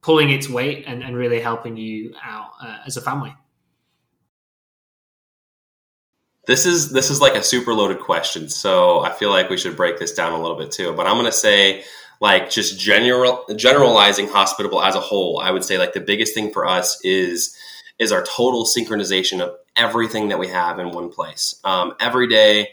pulling 0.00 0.30
its 0.30 0.48
weight 0.48 0.84
and, 0.86 1.02
and 1.04 1.14
really 1.16 1.40
helping 1.40 1.76
you 1.76 2.14
out 2.24 2.52
uh, 2.62 2.78
as 2.86 2.96
a 2.96 3.02
family? 3.02 3.34
This 6.46 6.64
is 6.64 6.92
this 6.92 7.10
is 7.10 7.20
like 7.20 7.34
a 7.34 7.42
super 7.42 7.74
loaded 7.74 8.00
question, 8.00 8.48
so 8.48 9.00
I 9.00 9.12
feel 9.12 9.30
like 9.30 9.50
we 9.50 9.58
should 9.58 9.76
break 9.76 9.98
this 9.98 10.14
down 10.14 10.32
a 10.32 10.40
little 10.40 10.56
bit 10.56 10.70
too. 10.70 10.94
But 10.94 11.06
I'm 11.06 11.14
going 11.14 11.26
to 11.26 11.32
say 11.32 11.84
like 12.20 12.50
just 12.50 12.78
general 12.78 13.44
generalizing 13.56 14.28
hospitable 14.28 14.82
as 14.82 14.94
a 14.94 15.00
whole. 15.00 15.40
I 15.40 15.50
would 15.50 15.64
say 15.64 15.78
like 15.78 15.92
the 15.92 16.00
biggest 16.00 16.34
thing 16.34 16.52
for 16.52 16.66
us 16.66 16.98
is 17.04 17.56
is 17.98 18.12
our 18.12 18.22
total 18.22 18.64
synchronization 18.64 19.40
of 19.40 19.56
everything 19.74 20.28
that 20.28 20.38
we 20.38 20.48
have 20.48 20.78
in 20.78 20.90
one 20.90 21.10
place. 21.10 21.58
Um, 21.64 21.94
every 21.98 22.28
day, 22.28 22.72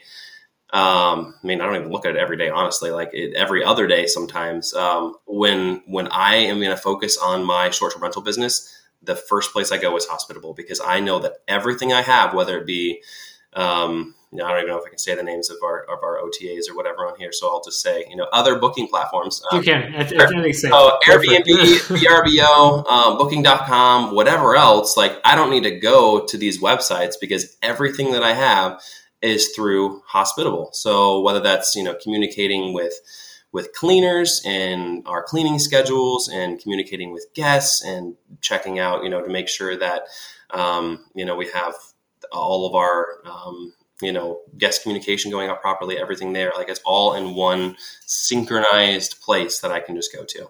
um, 0.71 1.35
I 1.41 1.47
mean, 1.47 1.62
I 1.62 1.65
don't 1.65 1.75
even 1.75 1.91
look 1.91 2.05
at 2.05 2.15
it 2.15 2.19
every 2.19 2.38
day, 2.38 2.50
honestly. 2.50 2.91
Like 2.91 3.12
it, 3.13 3.35
every 3.35 3.63
other 3.63 3.88
day, 3.88 4.07
sometimes 4.07 4.73
um, 4.73 5.15
when 5.25 5.83
when 5.85 6.07
I 6.07 6.35
am 6.35 6.59
going 6.59 6.71
to 6.71 6.77
focus 6.77 7.17
on 7.17 7.45
my 7.45 7.69
short 7.69 7.93
term 7.93 8.01
rental 8.01 8.21
business, 8.21 8.75
the 9.03 9.15
first 9.15 9.53
place 9.53 9.71
I 9.71 9.77
go 9.77 9.95
is 9.97 10.05
hospitable 10.05 10.53
because 10.53 10.81
I 10.83 11.00
know 11.00 11.19
that 11.19 11.33
everything 11.47 11.93
I 11.93 12.01
have, 12.01 12.33
whether 12.33 12.57
it 12.57 12.65
be 12.65 13.03
um, 13.53 14.15
you 14.33 14.39
know, 14.39 14.45
I 14.45 14.49
don't 14.49 14.57
even 14.61 14.69
know 14.69 14.79
if 14.79 14.85
I 14.87 14.89
can 14.89 14.97
say 14.97 15.13
the 15.13 15.21
names 15.21 15.51
of 15.51 15.57
our 15.63 15.83
of 15.83 16.01
our 16.01 16.17
OTAs 16.17 16.67
or 16.67 16.75
whatever 16.75 17.05
on 17.05 17.15
here, 17.19 17.31
so 17.31 17.51
I'll 17.51 17.61
just 17.61 17.81
say 17.81 18.03
you 18.09 18.15
know 18.15 18.27
other 18.33 18.57
booking 18.57 18.87
platforms. 18.87 19.43
Um, 19.51 19.59
you 19.59 19.63
can. 19.63 19.93
So 20.53 20.97
Airbnb, 21.05 21.43
VRBO, 21.99 22.89
um, 22.89 23.17
Booking.com, 23.19 24.15
whatever 24.15 24.55
else. 24.55 24.97
Like 24.97 25.19
I 25.23 25.35
don't 25.35 25.51
need 25.51 25.63
to 25.63 25.79
go 25.79 26.25
to 26.25 26.37
these 26.37 26.59
websites 26.59 27.13
because 27.21 27.57
everything 27.61 28.13
that 28.13 28.23
I 28.23 28.33
have 28.33 28.81
is 29.21 29.49
through 29.55 30.01
Hospitable. 30.07 30.71
So 30.73 31.21
whether 31.21 31.39
that's 31.39 31.75
you 31.75 31.83
know 31.83 31.95
communicating 32.01 32.73
with 32.73 32.93
with 33.51 33.71
cleaners 33.73 34.41
and 34.47 35.07
our 35.07 35.21
cleaning 35.21 35.59
schedules 35.59 36.27
and 36.27 36.59
communicating 36.59 37.13
with 37.13 37.27
guests 37.35 37.85
and 37.85 38.15
checking 38.41 38.79
out 38.79 39.03
you 39.03 39.11
know 39.11 39.21
to 39.21 39.29
make 39.29 39.47
sure 39.47 39.77
that 39.77 40.05
um, 40.49 41.05
you 41.13 41.23
know 41.23 41.35
we 41.35 41.47
have 41.49 41.75
all 42.31 42.65
of 42.65 42.73
our 42.73 43.05
um, 43.25 43.73
you 44.01 44.12
know 44.12 44.41
guest 44.57 44.83
communication 44.83 45.31
going 45.31 45.50
out 45.50 45.62
properly 45.62 45.97
everything 45.97 46.33
there 46.33 46.51
like 46.55 46.69
it's 46.69 46.81
all 46.85 47.13
in 47.13 47.35
one 47.35 47.75
synchronized 48.05 49.21
place 49.21 49.59
that 49.59 49.71
i 49.71 49.79
can 49.79 49.95
just 49.95 50.13
go 50.13 50.23
to 50.23 50.50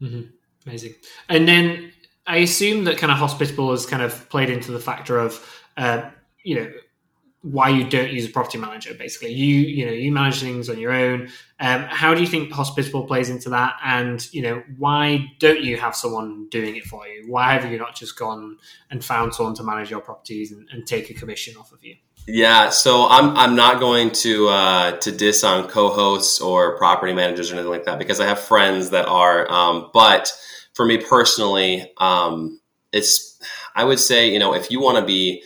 mm-hmm. 0.00 0.22
amazing 0.66 0.94
and 1.28 1.48
then 1.48 1.92
i 2.26 2.38
assume 2.38 2.84
that 2.84 2.98
kind 2.98 3.12
of 3.12 3.18
hospitable 3.18 3.70
has 3.70 3.86
kind 3.86 4.02
of 4.02 4.28
played 4.28 4.50
into 4.50 4.70
the 4.72 4.80
factor 4.80 5.18
of 5.18 5.62
uh, 5.76 6.08
you 6.44 6.54
know 6.54 6.70
why 7.42 7.70
you 7.70 7.88
don't 7.88 8.10
use 8.10 8.26
a 8.26 8.28
property 8.28 8.58
manager 8.58 8.92
basically. 8.94 9.32
You 9.32 9.56
you 9.60 9.86
know 9.86 9.92
you 9.92 10.12
manage 10.12 10.40
things 10.40 10.68
on 10.68 10.78
your 10.78 10.92
own. 10.92 11.28
Um, 11.58 11.82
how 11.82 12.14
do 12.14 12.20
you 12.20 12.26
think 12.26 12.52
hospitable 12.52 13.06
plays 13.06 13.30
into 13.30 13.48
that? 13.50 13.76
And 13.84 14.26
you 14.32 14.42
know 14.42 14.62
why 14.76 15.32
don't 15.38 15.62
you 15.62 15.78
have 15.78 15.96
someone 15.96 16.48
doing 16.50 16.76
it 16.76 16.84
for 16.84 17.06
you? 17.06 17.24
Why 17.28 17.54
have 17.54 17.70
you 17.70 17.78
not 17.78 17.94
just 17.94 18.18
gone 18.18 18.58
and 18.90 19.04
found 19.04 19.34
someone 19.34 19.54
to 19.54 19.62
manage 19.62 19.90
your 19.90 20.00
properties 20.00 20.52
and, 20.52 20.68
and 20.70 20.86
take 20.86 21.08
a 21.10 21.14
commission 21.14 21.56
off 21.56 21.72
of 21.72 21.82
you? 21.82 21.96
Yeah 22.26 22.68
so 22.68 23.06
i'm 23.08 23.34
i'm 23.36 23.56
not 23.56 23.80
going 23.80 24.10
to 24.10 24.48
uh 24.48 24.92
to 24.98 25.10
diss 25.10 25.42
on 25.42 25.66
co-hosts 25.68 26.40
or 26.40 26.76
property 26.76 27.14
managers 27.14 27.50
or 27.50 27.54
anything 27.54 27.70
like 27.70 27.84
that 27.84 27.98
because 27.98 28.20
i 28.20 28.26
have 28.26 28.38
friends 28.38 28.90
that 28.90 29.06
are 29.06 29.50
um 29.50 29.90
but 29.94 30.30
for 30.74 30.84
me 30.84 30.98
personally 30.98 31.90
um 31.96 32.60
it's 32.92 33.40
i 33.74 33.82
would 33.82 33.98
say 33.98 34.30
you 34.30 34.38
know 34.38 34.54
if 34.54 34.70
you 34.70 34.80
want 34.80 34.98
to 34.98 35.04
be 35.04 35.42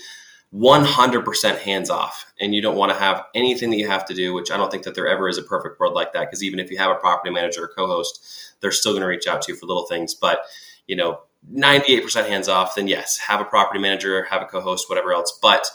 100% 0.55 1.59
hands 1.59 1.91
off 1.91 2.33
and 2.39 2.55
you 2.55 2.63
don't 2.63 2.77
want 2.77 2.93
to 2.93 2.99
have 2.99 3.25
anything 3.35 3.71
that 3.71 3.77
you 3.77 3.89
have 3.89 4.05
to 4.05 4.15
do 4.15 4.33
which 4.33 4.53
i 4.53 4.57
don't 4.57 4.71
think 4.71 4.85
that 4.85 4.95
there 4.95 5.09
ever 5.09 5.29
is 5.29 5.37
a 5.37 5.43
perfect 5.43 5.81
world 5.81 5.95
like 5.95 6.13
that 6.13 6.21
because 6.21 6.45
even 6.45 6.61
if 6.61 6.71
you 6.71 6.79
have 6.79 6.93
a 6.93 7.01
property 7.01 7.33
manager 7.33 7.65
or 7.65 7.69
co-host 7.69 8.55
they're 8.61 8.71
still 8.71 8.93
going 8.93 9.03
to 9.03 9.09
reach 9.09 9.27
out 9.27 9.43
to 9.43 9.53
you 9.53 9.59
for 9.59 9.67
little 9.67 9.87
things 9.87 10.15
but 10.15 10.43
you 10.87 10.95
know 10.95 11.21
98% 11.53 12.29
hands 12.29 12.49
off 12.49 12.77
then 12.77 12.87
yes 12.87 13.19
have 13.19 13.41
a 13.41 13.45
property 13.45 13.81
manager 13.81 14.25
have 14.31 14.43
a 14.43 14.47
co-host 14.47 14.89
whatever 14.89 15.13
else 15.13 15.37
but 15.43 15.69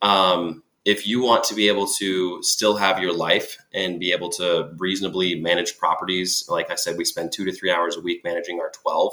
um, 0.00 0.62
if 0.84 1.06
you 1.06 1.22
want 1.22 1.44
to 1.44 1.54
be 1.54 1.68
able 1.68 1.86
to 1.98 2.42
still 2.42 2.76
have 2.76 3.00
your 3.00 3.12
life 3.12 3.58
and 3.74 4.00
be 4.00 4.12
able 4.12 4.30
to 4.30 4.70
reasonably 4.78 5.40
manage 5.40 5.76
properties 5.76 6.44
like 6.48 6.70
i 6.70 6.76
said 6.76 6.96
we 6.96 7.04
spend 7.04 7.32
two 7.32 7.44
to 7.44 7.52
three 7.52 7.70
hours 7.70 7.96
a 7.96 8.00
week 8.00 8.22
managing 8.22 8.60
our 8.60 8.70
12 8.70 9.12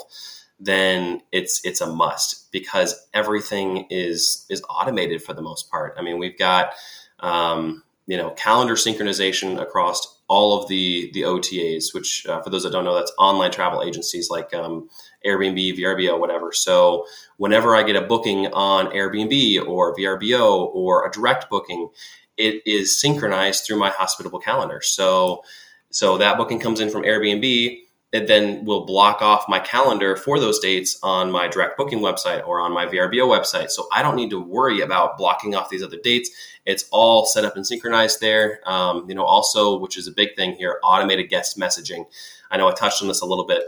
then 0.59 1.21
it's 1.31 1.61
it's 1.63 1.81
a 1.81 1.87
must 1.87 2.51
because 2.51 2.95
everything 3.13 3.85
is 3.89 4.45
is 4.49 4.63
automated 4.69 5.21
for 5.21 5.33
the 5.33 5.41
most 5.41 5.69
part. 5.69 5.95
I 5.97 6.01
mean, 6.01 6.17
we've 6.17 6.37
got 6.37 6.73
um, 7.19 7.83
you 8.07 8.17
know 8.17 8.31
calendar 8.31 8.75
synchronization 8.75 9.61
across 9.61 10.19
all 10.27 10.59
of 10.59 10.67
the 10.67 11.11
the 11.13 11.21
OTAs, 11.21 11.93
which 11.93 12.25
uh, 12.27 12.41
for 12.41 12.49
those 12.49 12.63
that 12.63 12.71
don't 12.71 12.85
know, 12.85 12.95
that's 12.95 13.13
online 13.19 13.51
travel 13.51 13.83
agencies 13.83 14.29
like 14.29 14.53
um, 14.53 14.89
Airbnb, 15.25 15.77
VRBO, 15.77 16.19
whatever. 16.19 16.51
So 16.51 17.05
whenever 17.37 17.75
I 17.75 17.83
get 17.83 17.95
a 17.95 18.01
booking 18.01 18.47
on 18.47 18.87
Airbnb 18.87 19.67
or 19.67 19.95
VRBO 19.95 20.73
or 20.73 21.07
a 21.07 21.11
direct 21.11 21.49
booking, 21.49 21.89
it 22.35 22.61
is 22.65 22.99
synchronized 22.99 23.65
through 23.65 23.77
my 23.77 23.89
hospitable 23.89 24.39
calendar. 24.39 24.81
So 24.81 25.43
so 25.91 26.17
that 26.17 26.37
booking 26.37 26.59
comes 26.59 26.79
in 26.79 26.89
from 26.89 27.03
Airbnb 27.03 27.79
it 28.13 28.27
then 28.27 28.63
will 28.63 28.85
block 28.85 29.21
off 29.21 29.49
my 29.49 29.59
calendar 29.59 30.15
for 30.15 30.39
those 30.39 30.59
dates 30.59 30.97
on 31.03 31.29
my 31.29 31.47
direct 31.47 31.77
booking 31.77 31.99
website 31.99 32.45
or 32.47 32.59
on 32.61 32.73
my 32.73 32.85
VRBO 32.85 33.27
website. 33.27 33.69
So 33.69 33.87
I 33.93 34.01
don't 34.01 34.15
need 34.15 34.29
to 34.29 34.39
worry 34.39 34.79
about 34.79 35.17
blocking 35.17 35.55
off 35.55 35.69
these 35.69 35.83
other 35.83 35.97
dates. 36.01 36.29
It's 36.65 36.85
all 36.91 37.25
set 37.25 37.43
up 37.43 37.57
and 37.57 37.67
synchronized 37.67 38.21
there. 38.21 38.61
Um, 38.65 39.05
you 39.09 39.15
know, 39.15 39.25
also, 39.25 39.77
which 39.77 39.97
is 39.97 40.07
a 40.07 40.11
big 40.11 40.35
thing 40.37 40.53
here, 40.55 40.79
automated 40.83 41.29
guest 41.29 41.59
messaging. 41.59 42.05
I 42.49 42.57
know 42.57 42.69
I 42.69 42.73
touched 42.73 43.01
on 43.01 43.09
this 43.09 43.21
a 43.21 43.25
little 43.25 43.45
bit. 43.45 43.63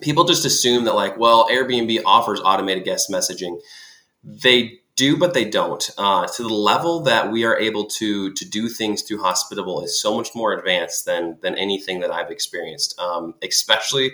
People 0.00 0.24
just 0.24 0.44
assume 0.44 0.84
that, 0.86 0.94
like, 0.94 1.18
well, 1.18 1.48
Airbnb 1.48 2.02
offers 2.04 2.40
automated 2.40 2.84
guest 2.84 3.10
messaging. 3.10 3.60
They 4.24 4.80
do, 4.96 5.16
but 5.16 5.34
they 5.34 5.44
don't. 5.44 5.90
Uh, 5.96 6.26
to 6.26 6.42
the 6.42 6.52
level 6.52 7.00
that 7.00 7.30
we 7.30 7.44
are 7.44 7.56
able 7.56 7.86
to 7.86 8.32
to 8.32 8.44
do 8.44 8.68
things 8.68 9.02
through 9.02 9.22
Hospitable 9.22 9.82
is 9.82 10.00
so 10.00 10.16
much 10.16 10.34
more 10.34 10.52
advanced 10.52 11.06
than 11.06 11.38
than 11.40 11.56
anything 11.56 12.00
that 12.00 12.10
I've 12.10 12.30
experienced. 12.30 12.98
Um, 12.98 13.34
especially, 13.42 14.12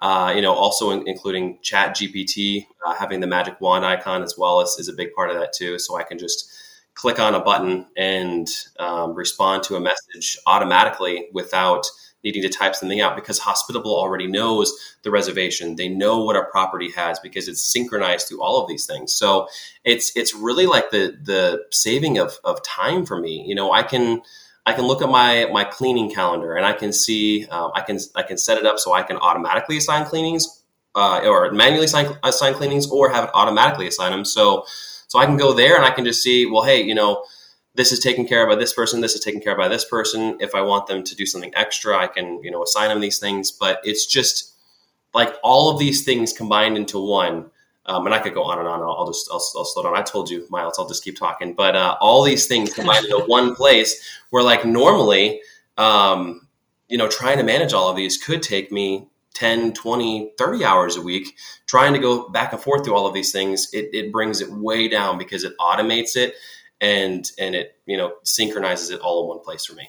uh, 0.00 0.32
you 0.34 0.42
know, 0.42 0.52
also 0.52 0.90
in, 0.90 1.06
including 1.08 1.58
Chat 1.62 1.96
GPT, 1.96 2.66
uh, 2.86 2.94
having 2.94 3.20
the 3.20 3.26
magic 3.26 3.60
wand 3.60 3.84
icon 3.84 4.22
as 4.22 4.36
well 4.38 4.60
is, 4.60 4.76
is 4.78 4.88
a 4.88 4.92
big 4.92 5.12
part 5.14 5.30
of 5.30 5.36
that 5.36 5.52
too. 5.52 5.78
So 5.78 5.96
I 5.96 6.04
can 6.04 6.18
just 6.18 6.52
click 6.94 7.18
on 7.18 7.34
a 7.34 7.40
button 7.40 7.86
and 7.96 8.48
um, 8.78 9.14
respond 9.14 9.62
to 9.64 9.76
a 9.76 9.80
message 9.80 10.38
automatically 10.46 11.28
without 11.32 11.86
needing 12.24 12.42
to 12.42 12.48
type 12.48 12.74
something 12.74 13.00
out 13.00 13.16
because 13.16 13.38
Hospitable 13.38 13.94
already 13.94 14.26
knows 14.26 14.72
the 15.02 15.10
reservation. 15.10 15.76
They 15.76 15.88
know 15.88 16.24
what 16.24 16.36
our 16.36 16.50
property 16.50 16.90
has 16.92 17.18
because 17.18 17.48
it's 17.48 17.62
synchronized 17.62 18.28
through 18.28 18.42
all 18.42 18.62
of 18.62 18.68
these 18.68 18.86
things. 18.86 19.12
So 19.12 19.48
it's 19.84 20.12
it's 20.16 20.34
really 20.34 20.66
like 20.66 20.90
the 20.90 21.16
the 21.22 21.64
saving 21.70 22.18
of 22.18 22.38
of 22.44 22.62
time 22.62 23.04
for 23.04 23.18
me. 23.18 23.44
You 23.46 23.54
know, 23.54 23.72
I 23.72 23.82
can 23.82 24.22
I 24.64 24.72
can 24.72 24.84
look 24.84 25.02
at 25.02 25.08
my 25.08 25.46
my 25.52 25.64
cleaning 25.64 26.10
calendar 26.12 26.54
and 26.54 26.64
I 26.64 26.72
can 26.72 26.92
see 26.92 27.46
uh, 27.50 27.70
I 27.74 27.80
can 27.80 27.98
I 28.14 28.22
can 28.22 28.38
set 28.38 28.58
it 28.58 28.66
up 28.66 28.78
so 28.78 28.92
I 28.92 29.02
can 29.02 29.16
automatically 29.16 29.76
assign 29.76 30.06
cleanings 30.06 30.62
uh, 30.94 31.20
or 31.24 31.50
manually 31.52 31.86
assign, 31.86 32.16
assign 32.22 32.54
cleanings 32.54 32.88
or 32.90 33.10
have 33.10 33.24
it 33.24 33.30
automatically 33.34 33.88
assign 33.88 34.12
them. 34.12 34.24
So 34.24 34.64
so 35.08 35.18
I 35.18 35.26
can 35.26 35.36
go 35.36 35.52
there 35.52 35.76
and 35.76 35.84
I 35.84 35.90
can 35.90 36.04
just 36.04 36.22
see 36.22 36.46
well, 36.46 36.62
hey, 36.62 36.82
you 36.82 36.94
know 36.94 37.24
this 37.74 37.92
is 37.92 38.00
taken 38.00 38.26
care 38.26 38.42
of 38.42 38.48
by 38.48 38.54
this 38.54 38.72
person 38.72 39.00
this 39.00 39.14
is 39.14 39.20
taken 39.20 39.40
care 39.40 39.52
of 39.52 39.58
by 39.58 39.68
this 39.68 39.84
person. 39.84 40.36
If 40.40 40.54
i 40.54 40.60
want 40.60 40.86
them 40.86 41.02
to 41.02 41.14
do 41.14 41.26
something 41.26 41.52
extra 41.54 41.96
i 41.96 42.06
can 42.06 42.42
you 42.42 42.50
know 42.50 42.62
assign 42.62 42.88
them 42.88 43.00
these 43.00 43.18
things. 43.18 43.50
But 43.50 43.80
it's 43.84 44.06
just 44.06 44.54
like 45.14 45.34
all 45.42 45.70
of 45.70 45.78
these 45.78 46.04
things 46.04 46.32
combined 46.32 46.76
into 46.76 46.98
one 46.98 47.50
um, 47.86 48.06
and 48.06 48.14
i 48.14 48.18
could 48.18 48.34
go 48.34 48.44
on 48.44 48.58
and 48.58 48.68
on. 48.68 48.80
I'll, 48.80 49.06
just 49.06 49.28
I'll, 49.30 49.42
I'll, 49.56 49.64
slow 49.64 49.82
down. 49.82 49.96
I 49.96 50.02
told 50.02 50.30
you 50.30 50.46
miles 50.50 50.78
i'll 50.78 50.88
just 50.88 51.04
keep 51.04 51.18
talking. 51.18 51.54
But 51.54 51.76
uh, 51.76 51.96
all 52.00 52.22
these 52.22 52.46
things 52.46 52.72
combined 52.72 53.04
into 53.06 53.24
one 53.26 53.54
place 53.54 54.02
where 54.30 54.42
like 54.42 54.64
normally 54.64 55.40
um, 55.78 56.46
you 56.88 56.98
know 56.98 57.08
trying 57.08 57.38
to 57.38 57.44
manage 57.44 57.72
all 57.72 57.88
of 57.88 57.96
these 57.96 58.16
could 58.18 58.42
take 58.42 58.70
me 58.70 59.08
10 59.34 59.72
20 59.72 60.32
30 60.36 60.64
hours 60.64 60.96
a 60.96 61.00
week 61.00 61.36
trying 61.66 61.94
to 61.94 61.98
go 61.98 62.28
back 62.28 62.52
and 62.52 62.60
forth 62.60 62.84
through 62.84 62.94
all 62.94 63.06
of 63.06 63.14
these 63.14 63.32
things. 63.32 63.72
It, 63.72 63.90
it 63.94 64.12
brings 64.12 64.40
it 64.40 64.50
way 64.50 64.88
down 64.88 65.16
because 65.16 65.42
it 65.42 65.54
automates 65.58 66.16
it 66.16 66.34
and 66.82 67.30
and 67.38 67.54
it 67.54 67.76
you 67.86 67.96
know 67.96 68.12
synchronizes 68.24 68.90
it 68.90 69.00
all 69.00 69.22
in 69.22 69.28
one 69.28 69.40
place 69.40 69.64
for 69.64 69.74
me. 69.74 69.88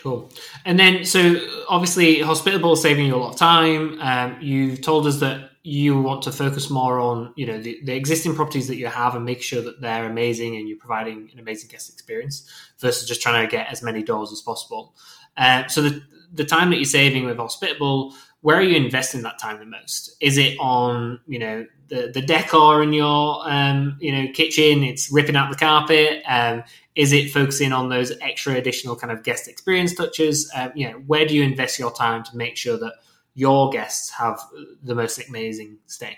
Cool. 0.00 0.30
And 0.64 0.80
then, 0.80 1.04
so 1.04 1.36
obviously, 1.68 2.20
Hospitable 2.20 2.72
is 2.72 2.80
saving 2.80 3.04
you 3.04 3.14
a 3.14 3.18
lot 3.18 3.34
of 3.34 3.38
time. 3.38 4.00
Um, 4.00 4.38
you've 4.40 4.80
told 4.80 5.06
us 5.06 5.20
that 5.20 5.50
you 5.62 6.00
want 6.00 6.22
to 6.22 6.32
focus 6.32 6.70
more 6.70 6.98
on, 6.98 7.34
you 7.36 7.44
know, 7.44 7.60
the, 7.60 7.78
the, 7.84 7.94
existing 7.94 8.34
properties 8.34 8.66
that 8.68 8.76
you 8.76 8.86
have 8.86 9.14
and 9.14 9.26
make 9.26 9.42
sure 9.42 9.60
that 9.60 9.82
they're 9.82 10.06
amazing 10.06 10.56
and 10.56 10.66
you're 10.66 10.78
providing 10.78 11.28
an 11.34 11.38
amazing 11.38 11.68
guest 11.68 11.92
experience 11.92 12.48
versus 12.78 13.06
just 13.06 13.20
trying 13.20 13.46
to 13.46 13.50
get 13.50 13.68
as 13.70 13.82
many 13.82 14.02
doors 14.02 14.32
as 14.32 14.40
possible. 14.40 14.94
Uh, 15.36 15.66
so 15.66 15.82
the 15.82 16.02
the 16.32 16.44
time 16.44 16.70
that 16.70 16.76
you're 16.76 16.84
saving 16.84 17.26
with 17.26 17.36
Hospitable, 17.36 18.14
where 18.42 18.56
are 18.56 18.62
you 18.62 18.76
investing 18.76 19.22
that 19.22 19.38
time 19.38 19.58
the 19.58 19.66
most? 19.66 20.16
Is 20.20 20.38
it 20.38 20.56
on, 20.58 21.20
you 21.26 21.38
know, 21.38 21.66
the, 21.90 22.10
the 22.14 22.22
decor 22.22 22.82
in 22.82 22.92
your 22.92 23.42
um, 23.50 23.98
you 24.00 24.12
know 24.12 24.32
kitchen 24.32 24.82
it's 24.82 25.12
ripping 25.12 25.36
out 25.36 25.50
the 25.50 25.56
carpet 25.56 26.22
um, 26.26 26.62
is 26.94 27.12
it 27.12 27.30
focusing 27.30 27.72
on 27.72 27.88
those 27.88 28.12
extra 28.22 28.54
additional 28.54 28.96
kind 28.96 29.12
of 29.12 29.22
guest 29.22 29.48
experience 29.48 29.94
touches 29.94 30.50
um, 30.54 30.70
you 30.74 30.88
know 30.88 30.96
where 31.06 31.26
do 31.26 31.34
you 31.34 31.42
invest 31.42 31.78
your 31.78 31.92
time 31.92 32.22
to 32.22 32.36
make 32.36 32.56
sure 32.56 32.78
that 32.78 32.94
your 33.34 33.70
guests 33.70 34.08
have 34.10 34.40
the 34.84 34.94
most 34.94 35.20
amazing 35.28 35.76
stay 35.86 36.16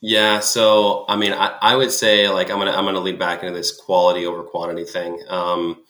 Yeah, 0.00 0.40
so 0.40 1.06
I 1.08 1.16
mean, 1.16 1.32
I, 1.32 1.56
I 1.60 1.76
would 1.76 1.90
say 1.90 2.28
like 2.28 2.50
I'm 2.50 2.58
gonna 2.58 2.72
I'm 2.72 2.84
gonna 2.84 3.00
lead 3.00 3.18
back 3.18 3.42
into 3.42 3.54
this 3.54 3.72
quality 3.74 4.26
over 4.26 4.42
quantity 4.42 4.84
thing. 4.84 5.18
Um, 5.28 5.82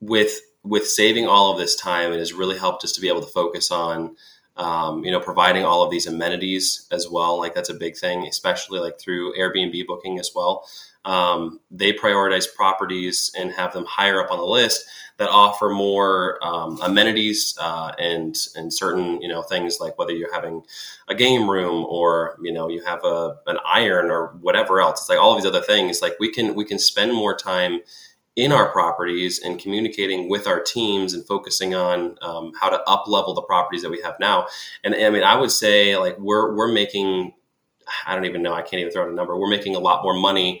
with 0.00 0.40
with 0.66 0.86
saving 0.88 1.26
all 1.26 1.52
of 1.52 1.58
this 1.58 1.76
time, 1.76 2.12
it 2.12 2.18
has 2.18 2.32
really 2.32 2.58
helped 2.58 2.84
us 2.84 2.92
to 2.92 3.00
be 3.00 3.08
able 3.08 3.20
to 3.22 3.26
focus 3.26 3.70
on 3.70 4.16
um, 4.56 5.04
you 5.04 5.10
know 5.10 5.20
providing 5.20 5.64
all 5.64 5.82
of 5.82 5.90
these 5.90 6.06
amenities 6.06 6.86
as 6.90 7.08
well. 7.08 7.38
Like 7.38 7.54
that's 7.54 7.68
a 7.68 7.74
big 7.74 7.96
thing, 7.96 8.26
especially 8.26 8.80
like 8.80 8.98
through 8.98 9.34
Airbnb 9.36 9.86
booking 9.86 10.18
as 10.18 10.30
well. 10.34 10.66
Um, 11.04 11.60
they 11.70 11.92
prioritize 11.92 12.52
properties 12.52 13.30
and 13.38 13.52
have 13.52 13.72
them 13.72 13.84
higher 13.84 14.20
up 14.24 14.32
on 14.32 14.38
the 14.38 14.44
list 14.44 14.84
that 15.18 15.28
offer 15.28 15.68
more 15.70 16.38
um, 16.44 16.80
amenities 16.82 17.56
uh, 17.60 17.92
and 17.98 18.36
and 18.56 18.72
certain 18.72 19.20
you 19.20 19.28
know 19.28 19.42
things 19.42 19.78
like 19.80 19.98
whether 19.98 20.12
you're 20.12 20.34
having 20.34 20.62
a 21.08 21.14
game 21.14 21.48
room 21.48 21.86
or 21.88 22.36
you 22.42 22.52
know 22.52 22.68
you 22.68 22.82
have 22.82 23.04
a 23.04 23.36
an 23.46 23.58
iron 23.64 24.10
or 24.10 24.28
whatever 24.40 24.80
else. 24.80 25.00
It's 25.00 25.08
like 25.08 25.18
all 25.18 25.36
of 25.36 25.42
these 25.42 25.48
other 25.48 25.62
things. 25.62 26.02
Like 26.02 26.16
we 26.18 26.32
can 26.32 26.54
we 26.54 26.64
can 26.64 26.78
spend 26.78 27.12
more 27.12 27.36
time 27.36 27.80
in 28.36 28.52
our 28.52 28.70
properties 28.70 29.40
and 29.42 29.58
communicating 29.58 30.28
with 30.28 30.46
our 30.46 30.60
teams 30.60 31.14
and 31.14 31.26
focusing 31.26 31.74
on 31.74 32.18
um, 32.20 32.52
how 32.60 32.68
to 32.68 32.80
up 32.82 33.08
level 33.08 33.32
the 33.32 33.42
properties 33.42 33.82
that 33.82 33.90
we 33.90 34.00
have 34.02 34.14
now. 34.20 34.46
And 34.84 34.94
I 34.94 35.08
mean, 35.08 35.24
I 35.24 35.36
would 35.36 35.50
say 35.50 35.96
like 35.96 36.18
we're 36.18 36.54
we're 36.54 36.70
making 36.70 37.32
I 38.06 38.14
don't 38.14 38.26
even 38.26 38.42
know 38.42 38.52
I 38.52 38.62
can't 38.62 38.80
even 38.80 38.92
throw 38.92 39.04
out 39.04 39.10
a 39.10 39.14
number. 39.14 39.36
We're 39.36 39.48
making 39.48 39.74
a 39.74 39.80
lot 39.80 40.02
more 40.02 40.14
money 40.14 40.60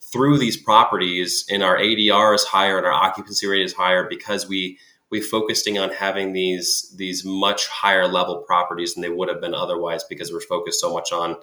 through 0.00 0.38
these 0.38 0.56
properties 0.56 1.44
and 1.50 1.64
our 1.64 1.76
ADR 1.76 2.34
is 2.34 2.44
higher 2.44 2.78
and 2.78 2.86
our 2.86 2.92
occupancy 2.92 3.46
rate 3.48 3.64
is 3.64 3.72
higher 3.72 4.06
because 4.08 4.48
we 4.48 4.78
we 5.10 5.20
focusing 5.20 5.78
on 5.78 5.90
having 5.90 6.32
these 6.32 6.92
these 6.96 7.24
much 7.24 7.66
higher 7.66 8.06
level 8.06 8.38
properties 8.38 8.94
than 8.94 9.02
they 9.02 9.10
would 9.10 9.28
have 9.28 9.40
been 9.40 9.54
otherwise 9.54 10.04
because 10.04 10.32
we're 10.32 10.40
focused 10.40 10.80
so 10.80 10.92
much 10.92 11.12
on 11.12 11.36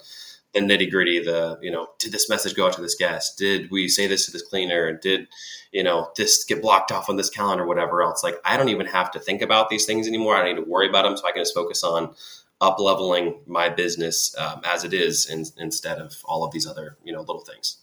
the 0.54 0.60
nitty 0.60 0.90
gritty 0.90 1.20
the 1.20 1.58
you 1.62 1.72
know 1.72 1.88
did 2.00 2.12
this 2.12 2.30
message 2.30 2.56
go 2.56 2.68
out 2.68 2.74
to 2.74 2.82
this 2.82 2.96
guest? 2.96 3.38
Did 3.38 3.72
we 3.72 3.88
say 3.88 4.08
this 4.08 4.26
to 4.26 4.32
this 4.32 4.44
cleaner? 4.44 4.94
Did 4.94 5.28
you 5.72 5.84
know 5.84 6.12
this 6.16 6.44
get 6.44 6.62
blocked 6.62 6.92
off 6.92 7.10
on 7.10 7.18
this 7.18 7.30
calendar 7.30 7.66
whatever 7.66 8.02
else? 8.02 8.24
Like 8.24 8.36
i 8.46 8.58
don't 8.58 8.70
even 8.70 8.86
have 8.88 9.12
to 9.12 9.20
think 9.20 9.42
about 9.42 9.70
these 9.70 9.86
things 9.86 10.08
anymore. 10.08 10.36
I 10.36 10.40
don't 10.46 10.56
need 10.56 10.64
to 10.64 10.70
worry 10.70 10.88
about 10.88 11.04
them. 11.04 11.18
So 11.18 11.28
i 11.28 11.32
can 11.32 11.42
just 11.42 11.56
focus 11.56 11.84
on 11.84 12.14
up 12.62 12.80
leveling 12.80 13.42
my 13.46 13.68
business 13.68 14.36
um, 14.38 14.62
as 14.64 14.84
it 14.84 14.94
is 14.94 15.30
in, 15.30 15.46
instead 15.58 15.98
of 15.98 16.16
all 16.26 16.44
of 16.44 16.52
these 16.52 16.68
other 16.68 16.98
you 17.04 17.12
know 17.12 17.22
little 17.22 17.44
things. 17.44 17.78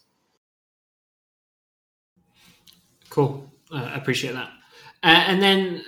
Cool. 3.09 3.51
Uh, 3.71 3.91
appreciate 3.93 4.33
that. 4.33 4.51
Uh, 5.03 5.23
and 5.27 5.41
then 5.41 5.83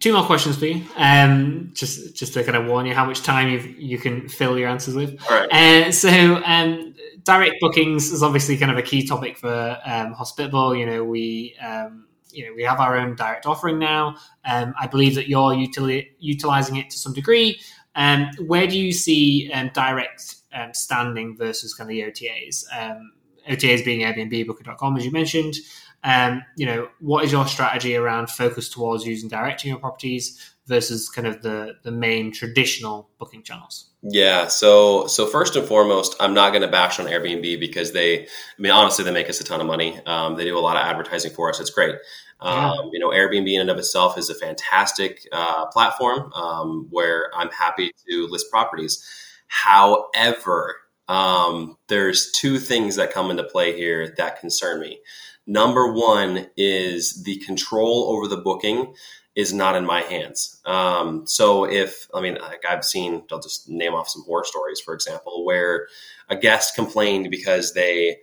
two 0.00 0.12
more 0.12 0.24
questions 0.24 0.56
for 0.56 0.66
you. 0.66 0.84
Um, 0.96 1.70
just 1.74 2.14
just 2.16 2.34
to 2.34 2.44
kind 2.44 2.56
of 2.56 2.66
warn 2.66 2.86
you 2.86 2.94
how 2.94 3.04
much 3.04 3.22
time 3.22 3.48
you 3.48 3.58
you 3.78 3.98
can 3.98 4.28
fill 4.28 4.58
your 4.58 4.68
answers 4.68 4.94
with. 4.94 5.20
All 5.30 5.40
right. 5.40 5.52
Uh, 5.86 5.92
so 5.92 6.42
um, 6.44 6.94
direct 7.24 7.56
bookings 7.60 8.10
is 8.10 8.22
obviously 8.22 8.56
kind 8.56 8.70
of 8.70 8.78
a 8.78 8.82
key 8.82 9.06
topic 9.06 9.38
for 9.38 9.78
um, 9.84 10.12
Hospitable. 10.12 10.74
You 10.74 10.86
know, 10.86 11.04
we 11.04 11.56
um, 11.64 12.06
you 12.30 12.46
know 12.46 12.54
we 12.54 12.62
have 12.62 12.80
our 12.80 12.96
own 12.96 13.16
direct 13.16 13.46
offering 13.46 13.78
now. 13.78 14.16
Um, 14.44 14.74
I 14.78 14.86
believe 14.86 15.14
that 15.14 15.28
you're 15.28 15.52
utili- 15.52 16.08
utilizing 16.18 16.76
it 16.76 16.90
to 16.90 16.98
some 16.98 17.12
degree. 17.12 17.60
Um, 17.94 18.30
where 18.46 18.66
do 18.66 18.78
you 18.78 18.92
see 18.92 19.50
um, 19.52 19.70
direct 19.74 20.36
um, 20.52 20.72
standing 20.72 21.36
versus 21.36 21.74
kind 21.74 21.90
of 21.90 21.94
the 21.94 22.02
OTAs? 22.02 22.64
Um, 22.76 23.12
OTAs 23.48 23.84
being 23.84 24.00
Airbnb, 24.00 24.46
Booking.com, 24.46 24.96
as 24.96 25.04
you 25.04 25.10
mentioned. 25.10 25.56
Um, 26.04 26.42
you 26.56 26.66
know, 26.66 26.88
what 27.00 27.24
is 27.24 27.32
your 27.32 27.46
strategy 27.46 27.96
around 27.96 28.30
focus 28.30 28.68
towards 28.68 29.04
using 29.04 29.28
direct 29.28 29.60
to 29.60 29.68
your 29.68 29.78
properties 29.78 30.54
versus 30.66 31.08
kind 31.08 31.26
of 31.26 31.42
the 31.42 31.76
the 31.82 31.90
main 31.90 32.32
traditional 32.32 33.08
booking 33.18 33.42
channels? 33.42 33.90
Yeah, 34.02 34.46
so 34.46 35.08
so 35.08 35.26
first 35.26 35.56
and 35.56 35.66
foremost, 35.66 36.14
I'm 36.20 36.34
not 36.34 36.50
going 36.50 36.62
to 36.62 36.68
bash 36.68 37.00
on 37.00 37.06
Airbnb 37.06 37.58
because 37.58 37.92
they, 37.92 38.22
I 38.22 38.26
mean, 38.58 38.70
honestly, 38.70 39.04
they 39.04 39.12
make 39.12 39.28
us 39.28 39.40
a 39.40 39.44
ton 39.44 39.60
of 39.60 39.66
money. 39.66 40.00
Um, 40.06 40.36
they 40.36 40.44
do 40.44 40.56
a 40.56 40.60
lot 40.60 40.76
of 40.76 40.82
advertising 40.82 41.32
for 41.32 41.48
us. 41.48 41.58
It's 41.58 41.70
great. 41.70 41.96
Um, 42.40 42.54
yeah. 42.56 42.90
You 42.92 42.98
know, 43.00 43.08
Airbnb 43.08 43.52
in 43.52 43.60
and 43.62 43.70
of 43.70 43.78
itself 43.78 44.16
is 44.16 44.30
a 44.30 44.34
fantastic 44.34 45.26
uh, 45.32 45.66
platform 45.66 46.32
um, 46.32 46.86
where 46.90 47.30
I'm 47.34 47.50
happy 47.50 47.92
to 48.08 48.28
list 48.30 48.50
properties. 48.50 49.04
However, 49.48 50.76
um, 51.08 51.76
there's 51.88 52.30
two 52.32 52.58
things 52.58 52.96
that 52.96 53.12
come 53.12 53.30
into 53.30 53.42
play 53.42 53.76
here 53.76 54.14
that 54.18 54.40
concern 54.40 54.80
me. 54.80 55.00
Number 55.48 55.90
one 55.90 56.46
is 56.58 57.24
the 57.24 57.38
control 57.38 58.10
over 58.10 58.28
the 58.28 58.36
booking 58.36 58.94
is 59.34 59.52
not 59.52 59.76
in 59.76 59.86
my 59.86 60.02
hands. 60.02 60.60
Um, 60.66 61.26
so 61.26 61.64
if 61.64 62.06
I 62.12 62.20
mean, 62.20 62.34
like 62.34 62.64
I've 62.68 62.84
seen, 62.84 63.22
I'll 63.32 63.40
just 63.40 63.66
name 63.66 63.94
off 63.94 64.10
some 64.10 64.24
horror 64.24 64.44
stories, 64.44 64.78
for 64.78 64.92
example, 64.92 65.46
where 65.46 65.88
a 66.28 66.36
guest 66.36 66.74
complained 66.74 67.30
because 67.30 67.72
they 67.72 68.18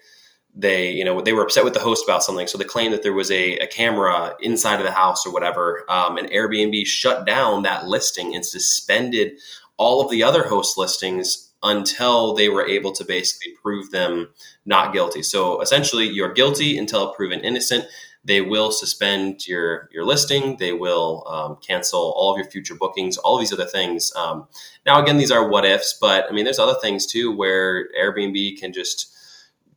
they 0.53 0.91
you 0.91 1.03
know 1.03 1.19
they 1.19 1.33
were 1.33 1.41
upset 1.41 1.63
with 1.63 1.73
the 1.73 1.79
host 1.79 2.03
about 2.05 2.23
something 2.23 2.47
so 2.47 2.57
they 2.57 2.63
claimed 2.63 2.93
that 2.93 3.03
there 3.03 3.11
was 3.11 3.29
a, 3.29 3.57
a 3.57 3.67
camera 3.67 4.35
inside 4.39 4.79
of 4.79 4.85
the 4.85 4.91
house 4.91 5.25
or 5.25 5.33
whatever 5.33 5.83
um, 5.89 6.17
and 6.17 6.29
airbnb 6.29 6.85
shut 6.85 7.25
down 7.25 7.63
that 7.63 7.87
listing 7.87 8.33
and 8.33 8.45
suspended 8.45 9.33
all 9.75 9.99
of 9.99 10.09
the 10.09 10.23
other 10.23 10.43
host 10.43 10.77
listings 10.77 11.44
until 11.65 12.33
they 12.33 12.47
were 12.47 12.65
able 12.65 12.91
to 12.93 13.03
basically 13.03 13.53
prove 13.61 13.91
them 13.91 14.29
not 14.65 14.93
guilty. 14.93 15.23
So 15.23 15.59
essentially, 15.61 16.07
you're 16.07 16.31
guilty 16.31 16.77
until 16.77 17.13
proven 17.13 17.41
innocent. 17.41 17.85
They 18.23 18.41
will 18.41 18.71
suspend 18.71 19.47
your 19.47 19.89
your 19.91 20.05
listing. 20.05 20.57
They 20.57 20.73
will 20.73 21.23
um, 21.27 21.57
cancel 21.57 22.13
all 22.15 22.31
of 22.31 22.37
your 22.37 22.49
future 22.49 22.75
bookings. 22.75 23.17
All 23.17 23.37
these 23.37 23.53
other 23.53 23.65
things. 23.65 24.13
Um, 24.15 24.47
now, 24.85 25.01
again, 25.01 25.17
these 25.17 25.31
are 25.31 25.47
what 25.47 25.65
ifs, 25.65 25.97
but 25.99 26.25
I 26.29 26.31
mean, 26.31 26.45
there's 26.45 26.59
other 26.59 26.79
things 26.81 27.05
too 27.05 27.35
where 27.35 27.89
Airbnb 27.99 28.59
can 28.59 28.71
just 28.71 29.11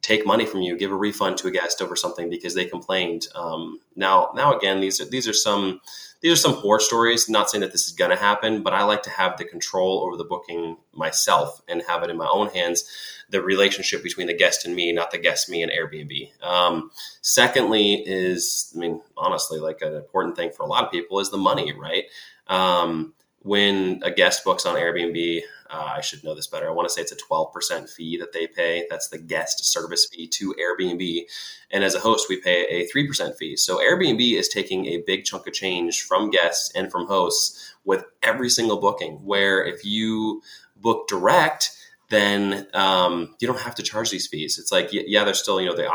take 0.00 0.24
money 0.24 0.46
from 0.46 0.62
you, 0.62 0.76
give 0.76 0.92
a 0.92 0.96
refund 0.96 1.36
to 1.38 1.48
a 1.48 1.50
guest 1.50 1.82
over 1.82 1.96
something 1.96 2.30
because 2.30 2.54
they 2.54 2.64
complained. 2.64 3.26
Um, 3.34 3.80
now, 3.96 4.30
now 4.34 4.56
again, 4.56 4.80
these 4.80 5.00
are 5.00 5.06
these 5.06 5.28
are 5.28 5.34
some 5.34 5.80
these 6.20 6.32
are 6.32 6.36
some 6.36 6.54
horror 6.54 6.80
stories. 6.80 7.28
Not 7.28 7.50
saying 7.50 7.60
that 7.60 7.72
this 7.72 7.86
is 7.86 7.92
going 7.92 8.10
to 8.10 8.16
happen, 8.16 8.62
but 8.62 8.72
I 8.72 8.82
like 8.84 9.02
to 9.04 9.10
have 9.10 9.36
the 9.36 9.44
control 9.44 10.02
over 10.04 10.16
the 10.16 10.24
booking 10.24 10.76
myself 10.92 11.62
and 11.68 11.82
have 11.88 12.02
it 12.02 12.10
in 12.10 12.16
my 12.16 12.28
own 12.28 12.48
hands. 12.48 12.84
The 13.30 13.42
relationship 13.42 14.02
between 14.02 14.26
the 14.26 14.36
guest 14.36 14.64
and 14.64 14.74
me, 14.74 14.92
not 14.92 15.10
the 15.10 15.18
guest, 15.18 15.48
me, 15.48 15.62
and 15.62 15.70
Airbnb. 15.70 16.42
Um, 16.42 16.90
secondly, 17.20 18.02
is 18.06 18.72
I 18.74 18.78
mean, 18.78 19.02
honestly, 19.16 19.60
like 19.60 19.82
an 19.82 19.94
important 19.94 20.36
thing 20.36 20.50
for 20.50 20.64
a 20.64 20.66
lot 20.66 20.84
of 20.84 20.90
people 20.90 21.20
is 21.20 21.30
the 21.30 21.36
money, 21.36 21.72
right? 21.72 22.04
Um, 22.48 23.14
when 23.42 24.00
a 24.02 24.10
guest 24.10 24.44
books 24.44 24.66
on 24.66 24.76
Airbnb, 24.76 25.42
uh, 25.70 25.92
I 25.96 26.00
should 26.00 26.24
know 26.24 26.34
this 26.34 26.46
better. 26.46 26.68
I 26.68 26.72
want 26.72 26.88
to 26.88 26.94
say 26.94 27.02
it's 27.02 27.12
a 27.12 27.16
12% 27.16 27.88
fee 27.90 28.16
that 28.18 28.32
they 28.32 28.46
pay. 28.46 28.86
That's 28.88 29.08
the 29.08 29.18
guest 29.18 29.64
service 29.64 30.06
fee 30.06 30.26
to 30.28 30.54
Airbnb. 30.54 31.22
And 31.70 31.84
as 31.84 31.94
a 31.94 32.00
host, 32.00 32.26
we 32.28 32.40
pay 32.40 32.64
a 32.66 32.88
3% 32.88 33.36
fee. 33.36 33.56
So 33.56 33.78
Airbnb 33.78 34.38
is 34.38 34.48
taking 34.48 34.86
a 34.86 35.02
big 35.06 35.24
chunk 35.24 35.46
of 35.46 35.52
change 35.52 36.02
from 36.02 36.30
guests 36.30 36.72
and 36.74 36.90
from 36.90 37.06
hosts 37.06 37.74
with 37.84 38.04
every 38.22 38.48
single 38.48 38.80
booking. 38.80 39.24
Where 39.24 39.64
if 39.64 39.84
you 39.84 40.42
book 40.76 41.08
direct, 41.08 41.70
then 42.10 42.66
um, 42.72 43.34
you 43.40 43.46
don't 43.46 43.60
have 43.60 43.74
to 43.74 43.82
charge 43.82 44.10
these 44.10 44.26
fees. 44.26 44.58
It's 44.58 44.72
like, 44.72 44.88
yeah, 44.92 45.24
there's 45.24 45.40
still, 45.40 45.60
you 45.60 45.68
know, 45.68 45.76
the 45.76 45.88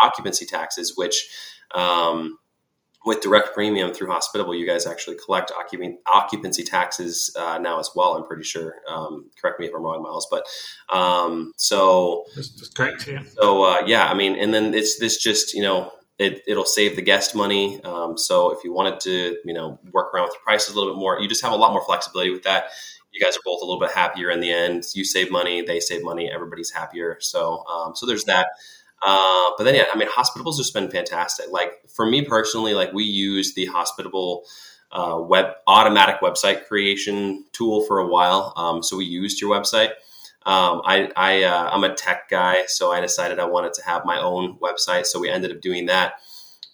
occupancy 0.00 0.46
taxes, 0.46 0.96
which, 0.96 1.28
um, 1.74 2.38
with 3.08 3.22
direct 3.22 3.54
premium 3.54 3.94
through 3.94 4.08
Hospitable, 4.08 4.54
you 4.54 4.66
guys 4.66 4.86
actually 4.86 5.16
collect 5.16 5.50
occupancy 6.06 6.62
taxes 6.62 7.34
uh, 7.36 7.58
now 7.58 7.80
as 7.80 7.90
well. 7.96 8.14
I'm 8.14 8.26
pretty 8.26 8.44
sure. 8.44 8.74
Um, 8.86 9.30
correct 9.40 9.58
me 9.58 9.66
if 9.66 9.74
I'm 9.74 9.82
wrong, 9.82 10.02
Miles. 10.02 10.28
But 10.30 10.44
um, 10.94 11.52
so 11.56 12.26
that's 12.36 12.68
correct. 12.68 13.08
Yeah. 13.08 13.22
So 13.40 13.64
uh, 13.64 13.82
yeah, 13.86 14.06
I 14.08 14.14
mean, 14.14 14.36
and 14.36 14.52
then 14.52 14.74
it's 14.74 14.98
this 14.98 15.16
just 15.16 15.54
you 15.54 15.62
know 15.62 15.90
it, 16.18 16.42
it'll 16.46 16.66
save 16.66 16.96
the 16.96 17.02
guest 17.02 17.34
money. 17.34 17.82
Um, 17.82 18.18
so 18.18 18.50
if 18.50 18.62
you 18.62 18.74
wanted 18.74 19.00
to 19.00 19.38
you 19.42 19.54
know 19.54 19.78
work 19.90 20.12
around 20.14 20.24
with 20.24 20.34
the 20.34 20.40
prices 20.44 20.74
a 20.74 20.78
little 20.78 20.92
bit 20.94 21.00
more, 21.00 21.18
you 21.18 21.28
just 21.28 21.42
have 21.42 21.52
a 21.52 21.56
lot 21.56 21.72
more 21.72 21.84
flexibility 21.86 22.30
with 22.30 22.42
that. 22.42 22.64
You 23.10 23.24
guys 23.24 23.38
are 23.38 23.42
both 23.42 23.62
a 23.62 23.64
little 23.64 23.80
bit 23.80 23.90
happier 23.90 24.30
in 24.30 24.40
the 24.40 24.52
end. 24.52 24.84
You 24.94 25.02
save 25.02 25.30
money, 25.30 25.62
they 25.62 25.80
save 25.80 26.04
money, 26.04 26.30
everybody's 26.30 26.70
happier. 26.70 27.16
So 27.20 27.64
um, 27.66 27.96
so 27.96 28.04
there's 28.04 28.24
that. 28.24 28.48
Uh, 29.02 29.52
but 29.56 29.64
then, 29.64 29.74
yeah, 29.74 29.84
I 29.92 29.96
mean, 29.96 30.08
hospitables 30.08 30.58
have 30.58 30.72
been 30.74 30.90
fantastic. 30.90 31.50
Like 31.50 31.72
for 31.88 32.06
me 32.06 32.24
personally, 32.24 32.74
like 32.74 32.92
we 32.92 33.04
use 33.04 33.54
the 33.54 33.66
hospitable 33.66 34.44
uh, 34.90 35.18
web 35.20 35.46
automatic 35.66 36.20
website 36.20 36.66
creation 36.66 37.44
tool 37.52 37.82
for 37.82 37.98
a 37.98 38.06
while. 38.06 38.52
Um, 38.56 38.82
so 38.82 38.96
we 38.96 39.04
used 39.04 39.40
your 39.40 39.50
website. 39.50 39.90
Um, 40.46 40.80
I, 40.84 41.10
I 41.14 41.42
uh, 41.42 41.70
I'm 41.70 41.84
a 41.84 41.94
tech 41.94 42.30
guy, 42.30 42.64
so 42.66 42.90
I 42.90 43.00
decided 43.00 43.38
I 43.38 43.44
wanted 43.44 43.74
to 43.74 43.84
have 43.84 44.04
my 44.04 44.18
own 44.20 44.58
website. 44.58 45.06
So 45.06 45.20
we 45.20 45.28
ended 45.28 45.52
up 45.52 45.60
doing 45.60 45.86
that. 45.86 46.14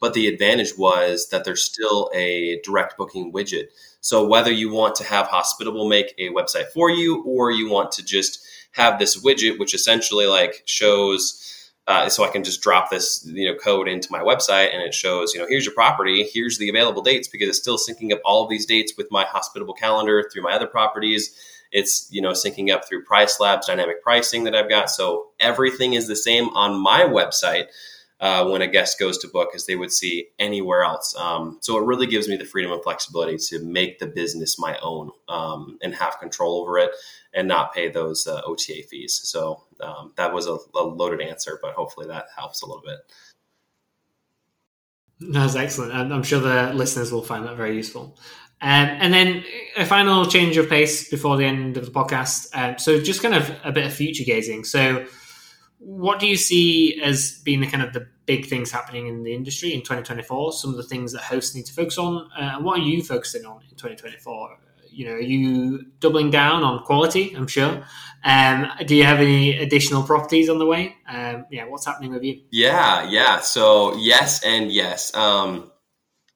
But 0.00 0.14
the 0.14 0.28
advantage 0.28 0.76
was 0.76 1.28
that 1.30 1.44
there's 1.44 1.64
still 1.64 2.10
a 2.14 2.60
direct 2.62 2.96
booking 2.96 3.32
widget. 3.32 3.68
So 4.00 4.26
whether 4.26 4.52
you 4.52 4.70
want 4.70 4.94
to 4.96 5.04
have 5.04 5.28
Hospitable 5.28 5.88
make 5.88 6.14
a 6.18 6.28
website 6.28 6.68
for 6.68 6.90
you, 6.90 7.22
or 7.24 7.50
you 7.50 7.70
want 7.70 7.90
to 7.92 8.04
just 8.04 8.46
have 8.72 8.98
this 8.98 9.24
widget, 9.24 9.58
which 9.58 9.74
essentially 9.74 10.26
like 10.26 10.62
shows 10.66 11.40
uh, 11.86 12.08
so 12.08 12.24
I 12.24 12.28
can 12.28 12.44
just 12.44 12.62
drop 12.62 12.90
this 12.90 13.24
you 13.26 13.50
know 13.50 13.58
code 13.58 13.88
into 13.88 14.08
my 14.10 14.20
website 14.20 14.72
and 14.72 14.82
it 14.82 14.94
shows 14.94 15.34
you 15.34 15.40
know 15.40 15.46
here's 15.48 15.64
your 15.64 15.74
property, 15.74 16.22
here's 16.32 16.58
the 16.58 16.68
available 16.68 17.02
dates 17.02 17.28
because 17.28 17.48
it's 17.48 17.58
still 17.58 17.78
syncing 17.78 18.12
up 18.12 18.20
all 18.24 18.44
of 18.44 18.50
these 18.50 18.66
dates 18.66 18.94
with 18.96 19.08
my 19.10 19.24
hospitable 19.24 19.74
calendar 19.74 20.28
through 20.32 20.42
my 20.42 20.52
other 20.52 20.66
properties. 20.66 21.36
It's 21.72 22.08
you 22.10 22.22
know 22.22 22.30
syncing 22.30 22.72
up 22.72 22.88
through 22.88 23.04
Price 23.04 23.38
Labs 23.38 23.66
dynamic 23.66 24.02
pricing 24.02 24.44
that 24.44 24.54
I've 24.54 24.68
got. 24.68 24.90
So 24.90 25.28
everything 25.40 25.92
is 25.92 26.08
the 26.08 26.16
same 26.16 26.48
on 26.50 26.80
my 26.80 27.02
website. 27.02 27.66
Uh, 28.24 28.48
when 28.48 28.62
a 28.62 28.66
guest 28.66 28.98
goes 28.98 29.18
to 29.18 29.28
book 29.28 29.50
as 29.54 29.66
they 29.66 29.76
would 29.76 29.92
see 29.92 30.28
anywhere 30.38 30.82
else. 30.82 31.14
Um, 31.14 31.58
so 31.60 31.76
it 31.76 31.84
really 31.84 32.06
gives 32.06 32.26
me 32.26 32.38
the 32.38 32.46
freedom 32.46 32.72
and 32.72 32.82
flexibility 32.82 33.36
to 33.36 33.62
make 33.62 33.98
the 33.98 34.06
business 34.06 34.58
my 34.58 34.78
own 34.78 35.10
um, 35.28 35.76
and 35.82 35.94
have 35.94 36.18
control 36.18 36.62
over 36.62 36.78
it 36.78 36.92
and 37.34 37.46
not 37.46 37.74
pay 37.74 37.90
those 37.90 38.26
uh, 38.26 38.40
OTA 38.46 38.84
fees. 38.88 39.20
So 39.24 39.64
um, 39.82 40.14
that 40.16 40.32
was 40.32 40.46
a, 40.46 40.56
a, 40.74 40.82
loaded 40.82 41.20
answer, 41.20 41.58
but 41.60 41.74
hopefully 41.74 42.06
that 42.06 42.28
helps 42.34 42.62
a 42.62 42.66
little 42.66 42.80
bit. 42.80 43.00
That's 45.20 45.54
excellent. 45.54 45.92
I'm 45.92 46.22
sure 46.22 46.40
the 46.40 46.72
listeners 46.72 47.12
will 47.12 47.20
find 47.20 47.44
that 47.44 47.58
very 47.58 47.76
useful. 47.76 48.18
Um, 48.62 48.88
and 48.88 49.12
then 49.12 49.44
a 49.76 49.84
final 49.84 50.24
change 50.24 50.56
of 50.56 50.70
pace 50.70 51.10
before 51.10 51.36
the 51.36 51.44
end 51.44 51.76
of 51.76 51.84
the 51.84 51.92
podcast. 51.92 52.48
Um, 52.54 52.78
so 52.78 52.98
just 53.02 53.20
kind 53.20 53.34
of 53.34 53.54
a 53.64 53.70
bit 53.70 53.84
of 53.84 53.92
future 53.92 54.24
gazing. 54.24 54.64
So 54.64 55.04
what 55.84 56.18
do 56.18 56.26
you 56.26 56.36
see 56.36 57.00
as 57.02 57.40
being 57.44 57.60
the 57.60 57.66
kind 57.66 57.82
of 57.82 57.92
the 57.92 58.06
big 58.26 58.46
things 58.46 58.70
happening 58.70 59.06
in 59.06 59.22
the 59.22 59.34
industry 59.34 59.74
in 59.74 59.80
2024? 59.80 60.52
Some 60.54 60.70
of 60.70 60.76
the 60.76 60.82
things 60.82 61.12
that 61.12 61.22
hosts 61.22 61.54
need 61.54 61.66
to 61.66 61.72
focus 61.72 61.98
on, 61.98 62.30
uh, 62.36 62.58
what 62.60 62.80
are 62.80 62.82
you 62.82 63.02
focusing 63.02 63.44
on 63.44 63.60
in 63.62 63.76
2024? 63.76 64.58
You 64.90 65.06
know, 65.06 65.12
are 65.12 65.20
you 65.20 65.86
doubling 65.98 66.30
down 66.30 66.62
on 66.62 66.82
quality? 66.84 67.34
I'm 67.34 67.48
sure. 67.48 67.84
Um, 68.24 68.66
do 68.86 68.94
you 68.94 69.04
have 69.04 69.20
any 69.20 69.58
additional 69.58 70.02
properties 70.02 70.48
on 70.48 70.58
the 70.58 70.66
way? 70.66 70.96
Um, 71.08 71.46
yeah, 71.50 71.66
what's 71.66 71.84
happening 71.84 72.12
with 72.12 72.22
you? 72.22 72.40
Yeah, 72.50 73.08
yeah. 73.10 73.40
So 73.40 73.96
yes 73.96 74.42
and 74.44 74.72
yes. 74.72 75.14
Um, 75.14 75.70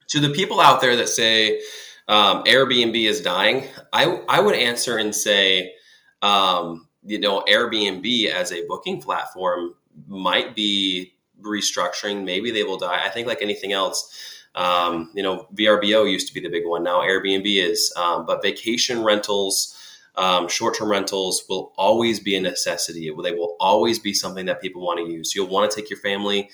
to 0.09 0.21
the 0.21 0.31
people 0.31 0.61
out 0.61 0.81
there 0.81 0.97
that 0.97 1.09
say 1.09 1.61
um, 2.09 2.45
Airbnb 2.45 3.09
is 3.09 3.21
dying, 3.21 3.65
I 3.93 4.23
I 4.29 4.41
would 4.41 4.57
answer 4.57 4.99
and 4.99 5.15
say 5.15 5.73
um, 6.21 6.88
you 7.09 7.18
know, 7.18 7.42
Airbnb 7.49 8.31
as 8.31 8.53
a 8.53 8.66
booking 8.66 9.01
platform 9.01 9.75
might 10.07 10.55
be 10.55 11.14
restructuring. 11.40 12.25
Maybe 12.25 12.51
they 12.51 12.62
will 12.62 12.79
die. 12.79 13.05
I 13.05 13.09
think 13.09 13.27
like 13.27 13.42
anything 13.42 13.73
else, 13.73 14.44
um, 14.55 15.11
you 15.14 15.23
know, 15.23 15.47
VRBO 15.55 16.11
used 16.11 16.29
to 16.29 16.35
be 16.35 16.40
the 16.40 16.49
big 16.49 16.66
one. 16.66 16.83
Now 16.83 17.01
Airbnb 17.01 17.44
is, 17.47 17.92
um, 17.97 18.27
but 18.27 18.42
vacation 18.42 19.03
rentals, 19.03 19.75
um, 20.16 20.49
short-term 20.49 20.90
rentals 20.90 21.44
will 21.49 21.73
always 21.77 22.21
be 22.21 22.35
a 22.35 22.40
necessity. 22.40 23.11
They 23.23 23.33
will 23.33 23.57
always 23.61 23.99
be 23.99 24.12
something 24.12 24.47
that 24.47 24.61
people 24.61 24.85
want 24.85 24.99
to 24.99 25.11
use. 25.11 25.35
You'll 25.35 25.49
want 25.49 25.71
to 25.71 25.81
take 25.81 25.88
your 25.88 26.01
family, 26.01 26.51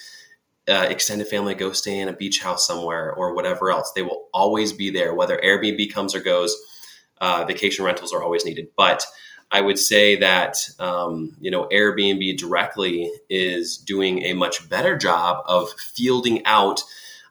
uh, 0.69 0.87
extended 0.89 1.27
family, 1.27 1.55
go 1.55 1.73
stay 1.73 1.99
in 1.99 2.09
a 2.09 2.13
beach 2.13 2.41
house 2.41 2.67
somewhere 2.67 3.13
or 3.13 3.35
whatever 3.35 3.71
else. 3.71 3.93
They 3.93 4.03
will 4.03 4.29
always 4.35 4.73
be 4.73 4.91
there, 4.91 5.15
whether 5.15 5.41
Airbnb 5.43 5.93
comes 5.93 6.15
or 6.15 6.21
goes. 6.21 6.55
Uh, 7.21 7.45
vacation 7.47 7.85
rentals 7.85 8.13
are 8.13 8.23
always 8.23 8.45
needed, 8.45 8.69
but 8.77 9.07
I 9.51 9.61
would 9.61 9.79
say 9.79 10.17
that 10.17 10.57
um, 10.79 11.37
you 11.41 11.51
know 11.51 11.69
Airbnb 11.73 12.37
directly 12.37 13.11
is 13.29 13.77
doing 13.77 14.25
a 14.25 14.33
much 14.33 14.69
better 14.69 14.97
job 14.97 15.45
of 15.47 15.71
fielding 15.73 16.45
out 16.47 16.83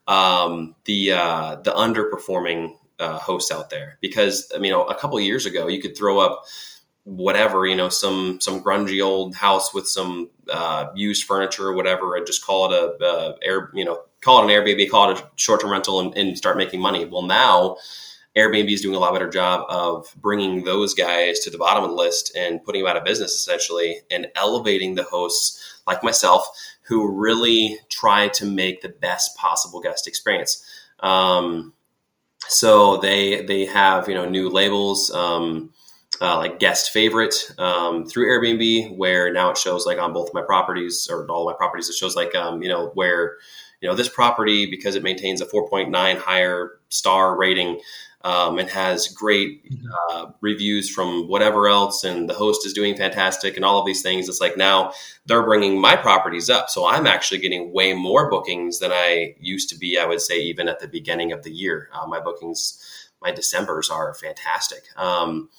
um, 0.07 0.75
the 0.85 1.13
uh, 1.13 1.55
the 1.57 1.71
underperforming 1.71 2.75
uh, 2.99 3.19
hosts 3.19 3.51
out 3.51 3.69
there 3.69 3.97
because 4.01 4.51
I 4.55 4.59
mean 4.59 4.73
a 4.73 4.95
couple 4.95 5.19
years 5.19 5.45
ago 5.45 5.67
you 5.67 5.81
could 5.81 5.97
throw 5.97 6.19
up 6.19 6.45
whatever 7.05 7.65
you 7.65 7.75
know 7.75 7.89
some 7.89 8.39
some 8.39 8.63
grungy 8.63 9.03
old 9.03 9.35
house 9.35 9.73
with 9.73 9.87
some 9.87 10.29
uh, 10.49 10.87
used 10.95 11.25
furniture 11.25 11.67
or 11.67 11.73
whatever 11.73 12.15
and 12.15 12.25
just 12.25 12.45
call 12.45 12.71
it 12.71 12.73
a, 12.73 13.05
a 13.05 13.35
air 13.43 13.71
you 13.73 13.83
know 13.83 14.01
call 14.21 14.39
it 14.39 14.43
an 14.43 14.49
Airbnb 14.49 14.89
call 14.89 15.11
it 15.11 15.19
a 15.19 15.29
short 15.35 15.61
term 15.61 15.71
rental 15.71 15.99
and, 15.99 16.17
and 16.17 16.37
start 16.37 16.57
making 16.57 16.79
money. 16.79 17.05
Well 17.05 17.23
now 17.23 17.77
Airbnb 18.35 18.71
is 18.71 18.81
doing 18.81 18.95
a 18.95 18.99
lot 18.99 19.13
better 19.13 19.29
job 19.29 19.65
of 19.69 20.13
bringing 20.17 20.63
those 20.63 20.93
guys 20.93 21.39
to 21.41 21.49
the 21.49 21.57
bottom 21.57 21.83
of 21.83 21.91
the 21.91 21.95
list 21.95 22.35
and 22.35 22.63
putting 22.63 22.81
them 22.81 22.89
out 22.89 22.97
of 22.97 23.03
business 23.03 23.31
essentially 23.31 24.01
and 24.09 24.27
elevating 24.35 24.95
the 24.95 25.03
hosts 25.03 25.81
like 25.85 26.03
myself 26.03 26.47
who 26.83 27.11
really 27.11 27.77
try 27.89 28.27
to 28.29 28.45
make 28.45 28.81
the 28.81 28.89
best 28.89 29.35
possible 29.37 29.81
guest 29.81 30.07
experience. 30.07 30.65
Um, 30.99 31.73
so 32.47 32.97
they 32.97 33.45
they 33.45 33.65
have 33.65 34.07
you 34.09 34.15
know 34.15 34.27
new 34.27 34.49
labels 34.49 35.11
um, 35.11 35.71
uh, 36.21 36.37
like 36.37 36.59
guest 36.59 36.91
favorite 36.91 37.35
um, 37.57 38.05
through 38.05 38.27
Airbnb, 38.27 38.97
where 38.97 39.31
now 39.31 39.49
it 39.49 39.57
shows 39.57 39.85
like 39.85 39.99
on 39.99 40.13
both 40.13 40.33
my 40.33 40.41
properties 40.41 41.07
or 41.09 41.29
all 41.29 41.45
my 41.45 41.53
properties, 41.53 41.89
it 41.89 41.95
shows 41.95 42.15
like 42.15 42.35
um, 42.35 42.61
you 42.61 42.69
know 42.69 42.91
where 42.95 43.37
you 43.83 43.89
know 43.89 43.95
this 43.95 44.07
property 44.07 44.65
because 44.65 44.95
it 44.95 45.03
maintains 45.03 45.41
a 45.41 45.45
4.9 45.45 46.17
higher 46.17 46.79
star 46.87 47.37
rating 47.37 47.81
um, 48.21 48.57
and 48.57 48.69
has 48.69 49.09
great 49.09 49.69
mm-hmm. 49.69 49.85
uh, 50.09 50.31
reviews 50.39 50.89
from 50.89 51.27
whatever 51.27 51.67
else, 51.67 52.05
and 52.05 52.29
the 52.29 52.33
host 52.33 52.65
is 52.65 52.71
doing 52.71 52.95
fantastic, 52.95 53.57
and 53.57 53.65
all 53.65 53.77
of 53.77 53.85
these 53.85 54.01
things. 54.01 54.29
It's 54.29 54.39
like 54.39 54.55
now 54.55 54.93
they're 55.25 55.43
bringing 55.43 55.81
my 55.81 55.97
properties 55.97 56.49
up, 56.49 56.69
so 56.69 56.87
I'm 56.87 57.05
actually 57.05 57.39
getting 57.39 57.73
way 57.73 57.93
more 57.93 58.29
bookings 58.29 58.79
than 58.79 58.93
I 58.93 59.35
used 59.37 59.67
to 59.71 59.77
be. 59.77 59.97
I 59.97 60.05
would 60.05 60.21
say 60.21 60.39
even 60.39 60.69
at 60.69 60.79
the 60.79 60.87
beginning 60.87 61.33
of 61.33 61.43
the 61.43 61.51
year, 61.51 61.89
uh, 61.93 62.07
my 62.07 62.21
bookings, 62.21 62.81
my 63.21 63.31
December's 63.31 63.89
are 63.89 64.13
fantastic. 64.13 64.83
Um, 64.95 65.49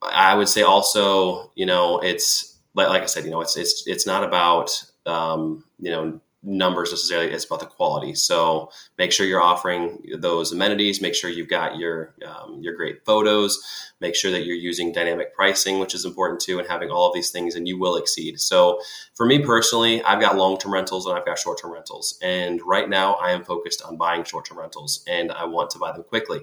I 0.00 0.36
would 0.36 0.48
say 0.48 0.62
also, 0.62 1.50
you 1.56 1.66
know, 1.66 1.98
it's 1.98 2.56
like, 2.74 2.88
like 2.88 3.02
I 3.02 3.06
said, 3.06 3.24
you 3.24 3.32
know, 3.32 3.40
it's 3.40 3.56
it's 3.56 3.84
it's 3.88 4.06
not 4.06 4.22
about 4.22 4.70
um, 5.06 5.64
you 5.80 5.90
know 5.90 6.20
numbers 6.42 6.90
necessarily 6.90 7.30
it's 7.30 7.44
about 7.44 7.60
the 7.60 7.66
quality. 7.66 8.14
So 8.14 8.70
make 8.98 9.12
sure 9.12 9.26
you're 9.26 9.40
offering 9.40 10.02
those 10.18 10.52
amenities. 10.52 11.00
Make 11.00 11.14
sure 11.14 11.30
you've 11.30 11.48
got 11.48 11.76
your 11.76 12.14
um, 12.26 12.60
your 12.60 12.74
great 12.74 13.04
photos. 13.04 13.62
Make 14.00 14.16
sure 14.16 14.32
that 14.32 14.44
you're 14.44 14.56
using 14.56 14.92
dynamic 14.92 15.34
pricing 15.34 15.78
which 15.78 15.94
is 15.94 16.04
important 16.04 16.40
too 16.40 16.58
and 16.58 16.68
having 16.68 16.90
all 16.90 17.08
of 17.08 17.14
these 17.14 17.30
things 17.30 17.54
and 17.54 17.68
you 17.68 17.78
will 17.78 17.96
exceed. 17.96 18.40
So 18.40 18.80
for 19.14 19.26
me 19.26 19.38
personally 19.38 20.02
i've 20.02 20.20
got 20.20 20.36
long-term 20.36 20.72
rentals 20.72 21.06
and 21.06 21.16
i've 21.16 21.24
got 21.24 21.38
short-term 21.38 21.72
rentals. 21.72 22.18
And 22.22 22.60
right 22.62 22.88
now 22.88 23.14
i 23.14 23.30
am 23.30 23.44
focused 23.44 23.82
on 23.82 23.96
buying 23.96 24.24
short-term 24.24 24.58
rentals 24.58 25.04
and 25.06 25.30
i 25.30 25.44
want 25.44 25.70
to 25.70 25.78
buy 25.78 25.92
them 25.92 26.02
quickly. 26.02 26.40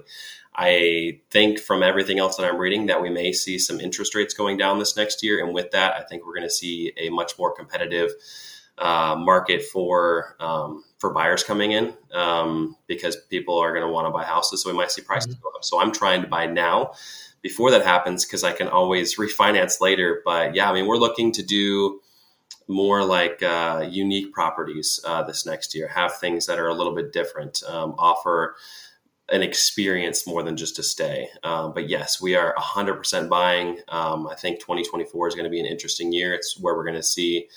I 0.54 1.20
think 1.30 1.60
from 1.60 1.82
everything 1.82 2.18
else 2.18 2.36
that 2.36 2.44
I'm 2.44 2.58
reading 2.58 2.86
that 2.86 3.00
we 3.00 3.08
may 3.08 3.32
see 3.32 3.58
some 3.58 3.80
interest 3.80 4.14
rates 4.14 4.34
going 4.34 4.56
down 4.56 4.78
this 4.78 4.96
next 4.96 5.22
year. 5.22 5.42
And 5.44 5.54
with 5.54 5.70
that, 5.70 5.94
I 5.96 6.02
think 6.02 6.26
we're 6.26 6.34
going 6.34 6.46
to 6.46 6.50
see 6.50 6.92
a 6.96 7.08
much 7.08 7.38
more 7.38 7.54
competitive 7.54 8.10
uh, 8.80 9.14
market 9.16 9.62
for 9.62 10.36
um, 10.40 10.82
for 10.98 11.12
buyers 11.12 11.44
coming 11.44 11.72
in 11.72 11.94
um, 12.12 12.76
because 12.86 13.16
people 13.28 13.58
are 13.58 13.72
going 13.72 13.86
to 13.86 13.92
want 13.92 14.06
to 14.06 14.10
buy 14.10 14.24
houses. 14.24 14.62
So 14.62 14.70
we 14.70 14.76
might 14.76 14.90
see 14.90 15.02
prices 15.02 15.34
mm-hmm. 15.34 15.42
go 15.42 15.50
up. 15.54 15.64
So 15.64 15.80
I'm 15.80 15.92
trying 15.92 16.22
to 16.22 16.28
buy 16.28 16.46
now 16.46 16.92
before 17.42 17.70
that 17.70 17.84
happens 17.84 18.24
because 18.24 18.44
I 18.44 18.52
can 18.52 18.68
always 18.68 19.16
refinance 19.16 19.80
later. 19.80 20.22
But 20.24 20.54
yeah, 20.54 20.70
I 20.70 20.74
mean, 20.74 20.86
we're 20.86 20.96
looking 20.96 21.32
to 21.32 21.42
do 21.42 22.00
more 22.68 23.04
like 23.04 23.42
uh, 23.42 23.86
unique 23.88 24.32
properties 24.32 25.00
uh, 25.04 25.24
this 25.24 25.44
next 25.44 25.74
year, 25.74 25.88
have 25.88 26.16
things 26.16 26.46
that 26.46 26.58
are 26.58 26.68
a 26.68 26.74
little 26.74 26.94
bit 26.94 27.12
different, 27.12 27.62
um, 27.68 27.94
offer 27.98 28.56
an 29.30 29.42
experience 29.42 30.26
more 30.26 30.42
than 30.42 30.56
just 30.56 30.78
a 30.78 30.82
stay. 30.82 31.28
Um, 31.42 31.72
but 31.72 31.88
yes, 31.88 32.20
we 32.20 32.34
are 32.34 32.54
100% 32.56 33.28
buying. 33.28 33.78
Um, 33.88 34.26
I 34.26 34.34
think 34.34 34.60
2024 34.60 35.28
is 35.28 35.34
going 35.34 35.44
to 35.44 35.50
be 35.50 35.60
an 35.60 35.66
interesting 35.66 36.12
year. 36.12 36.32
It's 36.32 36.58
where 36.58 36.74
we're 36.74 36.84
going 36.84 36.96
to 36.96 37.02
see 37.02 37.48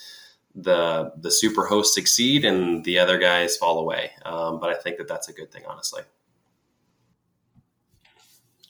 the 0.56 1.12
the 1.18 1.32
super 1.32 1.66
hosts 1.66 1.96
succeed 1.96 2.46
and 2.46 2.84
the 2.84 3.00
other 3.00 3.18
guys 3.18 3.58
fall 3.58 3.80
away. 3.80 4.12
Um, 4.26 4.60
but 4.60 4.70
I 4.70 4.76
think 4.76 4.98
that 4.98 5.08
that's 5.08 5.30
a 5.30 5.34
good 5.34 5.52
thing, 5.52 5.64
honestly. 5.68 6.04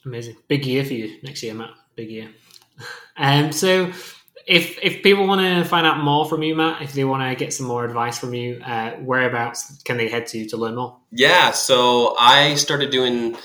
Amazing, 0.04 0.36
big 0.48 0.66
year 0.66 0.84
for 0.84 0.92
you 0.92 1.18
next 1.22 1.42
year, 1.42 1.54
Matt. 1.54 1.70
Big 1.96 2.10
year. 2.10 2.30
Um, 3.16 3.52
so 3.52 3.92
if 4.44 4.78
if 4.82 5.02
people 5.02 5.26
want 5.26 5.40
to 5.40 5.68
find 5.68 5.86
out 5.86 5.98
more 5.98 6.26
from 6.26 6.42
you, 6.42 6.54
Matt, 6.54 6.82
if 6.82 6.92
they 6.92 7.04
want 7.04 7.22
to 7.22 7.36
get 7.36 7.52
some 7.52 7.66
more 7.66 7.84
advice 7.84 8.18
from 8.18 8.34
you, 8.34 8.60
uh, 8.64 8.92
whereabouts 8.96 9.82
can 9.84 9.96
they 9.96 10.08
head 10.08 10.26
to 10.28 10.46
to 10.46 10.56
learn 10.56 10.74
more? 10.74 10.98
Yeah, 11.12 11.52
so 11.52 12.16
I 12.18 12.56
started 12.56 12.90
doing 12.90 13.36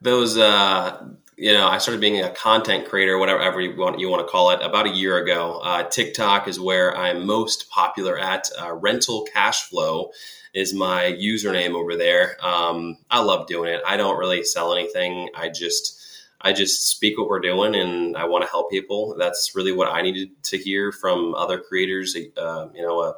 those 0.00 0.38
uh, 0.38 1.08
you 1.36 1.52
know, 1.52 1.68
I 1.68 1.78
started 1.78 2.00
being 2.00 2.22
a 2.22 2.30
content 2.30 2.88
creator, 2.88 3.18
whatever 3.18 3.60
you 3.60 3.76
want, 3.76 4.00
you 4.00 4.08
want 4.08 4.26
to 4.26 4.30
call 4.30 4.50
it, 4.50 4.62
about 4.62 4.86
a 4.86 4.90
year 4.90 5.18
ago. 5.18 5.60
Uh, 5.62 5.82
TikTok 5.82 6.48
is 6.48 6.58
where 6.58 6.96
I'm 6.96 7.26
most 7.26 7.68
popular 7.68 8.18
at. 8.18 8.48
Uh, 8.58 8.72
Rental 8.72 9.26
Cash 9.32 9.68
Flow 9.68 10.12
is 10.54 10.72
my 10.72 11.14
username 11.20 11.74
over 11.74 11.94
there. 11.94 12.36
Um, 12.44 12.96
I 13.10 13.20
love 13.20 13.46
doing 13.46 13.74
it. 13.74 13.82
I 13.86 13.98
don't 13.98 14.18
really 14.18 14.44
sell 14.44 14.72
anything. 14.72 15.28
I 15.34 15.50
just 15.50 16.02
I 16.40 16.52
just 16.52 16.88
speak 16.88 17.18
what 17.18 17.28
we're 17.28 17.40
doing, 17.40 17.74
and 17.74 18.16
I 18.16 18.24
want 18.26 18.44
to 18.44 18.50
help 18.50 18.70
people. 18.70 19.14
That's 19.18 19.52
really 19.54 19.72
what 19.72 19.92
I 19.92 20.00
needed 20.00 20.30
to 20.44 20.58
hear 20.58 20.90
from 20.92 21.34
other 21.34 21.58
creators. 21.58 22.16
Uh, 22.16 22.68
you 22.74 22.80
know 22.82 23.00
uh, 23.00 23.12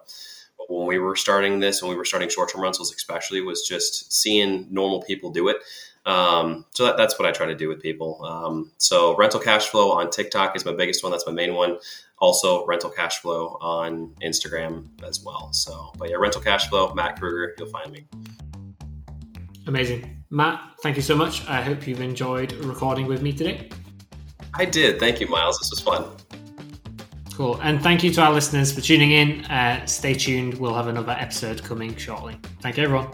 when 0.69 0.87
we 0.87 0.99
were 0.99 1.17
starting 1.17 1.61
this, 1.61 1.83
when 1.83 1.91
we 1.91 1.97
were 1.97 2.05
starting 2.05 2.29
short 2.29 2.51
term 2.51 2.63
rentals, 2.63 2.93
especially, 2.93 3.41
was 3.41 3.67
just 3.67 4.13
seeing 4.13 4.67
normal 4.71 5.03
people 5.03 5.31
do 5.31 5.49
it. 5.49 5.59
Um, 6.09 6.65
so 6.75 6.87
that, 6.87 6.97
that's 6.97 7.19
what 7.19 7.29
I 7.29 7.33
try 7.33 7.47
to 7.47 7.55
do 7.55 7.69
with 7.69 7.83
people. 7.83 8.25
Um, 8.25 8.73
so 8.79 9.15
rental 9.17 9.41
cash 9.41 9.69
flow 9.69 9.93
on 9.93 10.11
TikTok 10.11 10.57
is 10.57 10.65
my 10.65 10.73
biggest 10.73 11.03
one. 11.03 11.13
That's 11.13 11.27
my 11.27 11.33
main 11.33 11.55
one. 11.55 11.77
Also 12.19 12.65
rental 12.67 12.89
cash 12.89 13.19
flow 13.19 13.59
on 13.61 14.15
Instagram 14.23 14.89
as 15.07 15.23
well. 15.23 15.53
So, 15.53 15.93
but 15.99 16.09
yeah, 16.09 16.17
rental 16.17 16.41
cash 16.41 16.69
flow, 16.69 16.95
Matt 16.95 17.21
Krueger, 17.21 17.55
you'll 17.59 17.69
find 17.69 17.93
me. 17.93 18.07
Amazing. 19.67 20.25
Matt, 20.31 20.61
thank 20.83 20.97
you 20.97 21.03
so 21.03 21.15
much. 21.15 21.47
I 21.47 21.61
hope 21.61 21.87
you've 21.87 22.01
enjoyed 22.01 22.53
recording 22.65 23.07
with 23.07 23.21
me 23.21 23.33
today. 23.33 23.69
I 24.55 24.65
did. 24.65 24.99
Thank 24.99 25.21
you, 25.21 25.29
Miles. 25.29 25.59
This 25.59 25.71
was 25.71 25.81
fun. 25.81 26.07
Cool. 27.35 27.61
And 27.63 27.83
thank 27.83 28.03
you 28.03 28.11
to 28.15 28.23
our 28.23 28.33
listeners 28.33 28.73
for 28.73 28.81
tuning 28.81 29.13
in. 29.13 29.45
Uh, 29.45 29.85
stay 29.85 30.15
tuned. 30.15 30.55
We'll 30.55 30.75
have 30.75 30.89
another 30.89 31.13
episode 31.13 31.63
coming 31.63 31.95
shortly. 31.97 32.37
Thank 32.63 32.79
you, 32.79 32.85
everyone. 32.85 33.11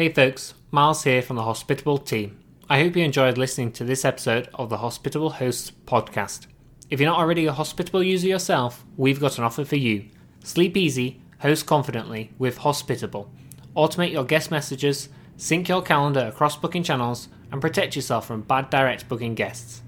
Hey, 0.00 0.08
folks. 0.08 0.54
Miles 0.70 1.04
here 1.04 1.20
from 1.20 1.36
the 1.36 1.42
Hospitable 1.42 1.98
team. 1.98 2.38
I 2.70 2.80
hope 2.80 2.96
you 2.96 3.04
enjoyed 3.04 3.36
listening 3.36 3.70
to 3.72 3.84
this 3.84 4.02
episode 4.02 4.48
of 4.54 4.70
the 4.70 4.78
Hospitable 4.78 5.28
Hosts 5.28 5.72
podcast. 5.84 6.46
If 6.88 7.00
you're 7.00 7.10
not 7.10 7.18
already 7.18 7.44
a 7.44 7.52
Hospitable 7.52 8.02
user 8.02 8.26
yourself, 8.26 8.86
we've 8.96 9.20
got 9.20 9.36
an 9.36 9.44
offer 9.44 9.62
for 9.62 9.76
you. 9.76 10.08
Sleep 10.42 10.74
easy, 10.74 11.20
host 11.40 11.66
confidently 11.66 12.32
with 12.38 12.56
Hospitable. 12.56 13.30
Automate 13.76 14.10
your 14.10 14.24
guest 14.24 14.50
messages, 14.50 15.10
sync 15.36 15.68
your 15.68 15.82
calendar 15.82 16.28
across 16.28 16.56
booking 16.56 16.82
channels, 16.82 17.28
and 17.52 17.60
protect 17.60 17.94
yourself 17.94 18.26
from 18.26 18.40
bad 18.40 18.70
direct 18.70 19.06
booking 19.06 19.34
guests. 19.34 19.82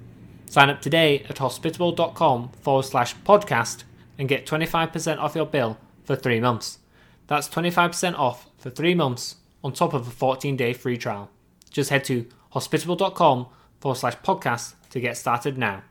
Sign 0.44 0.68
up 0.68 0.82
today 0.82 1.24
at 1.30 1.38
hospitable.com 1.38 2.50
forward 2.60 2.82
slash 2.82 3.16
podcast 3.24 3.84
and 4.18 4.28
get 4.28 4.44
25% 4.44 5.16
off 5.16 5.34
your 5.34 5.46
bill 5.46 5.78
for 6.04 6.16
three 6.16 6.38
months. 6.38 6.80
That's 7.28 7.48
25% 7.48 8.18
off 8.18 8.50
for 8.58 8.68
three 8.68 8.94
months 8.94 9.36
on 9.62 9.72
top 9.72 9.94
of 9.94 10.06
a 10.06 10.10
14 10.10 10.56
day 10.56 10.72
free 10.72 10.96
trial. 10.96 11.30
Just 11.70 11.90
head 11.90 12.04
to 12.04 12.26
hospitable.com 12.50 13.46
forward 13.80 13.96
slash 13.96 14.16
podcast 14.18 14.74
to 14.90 15.00
get 15.00 15.16
started 15.16 15.56
now. 15.56 15.82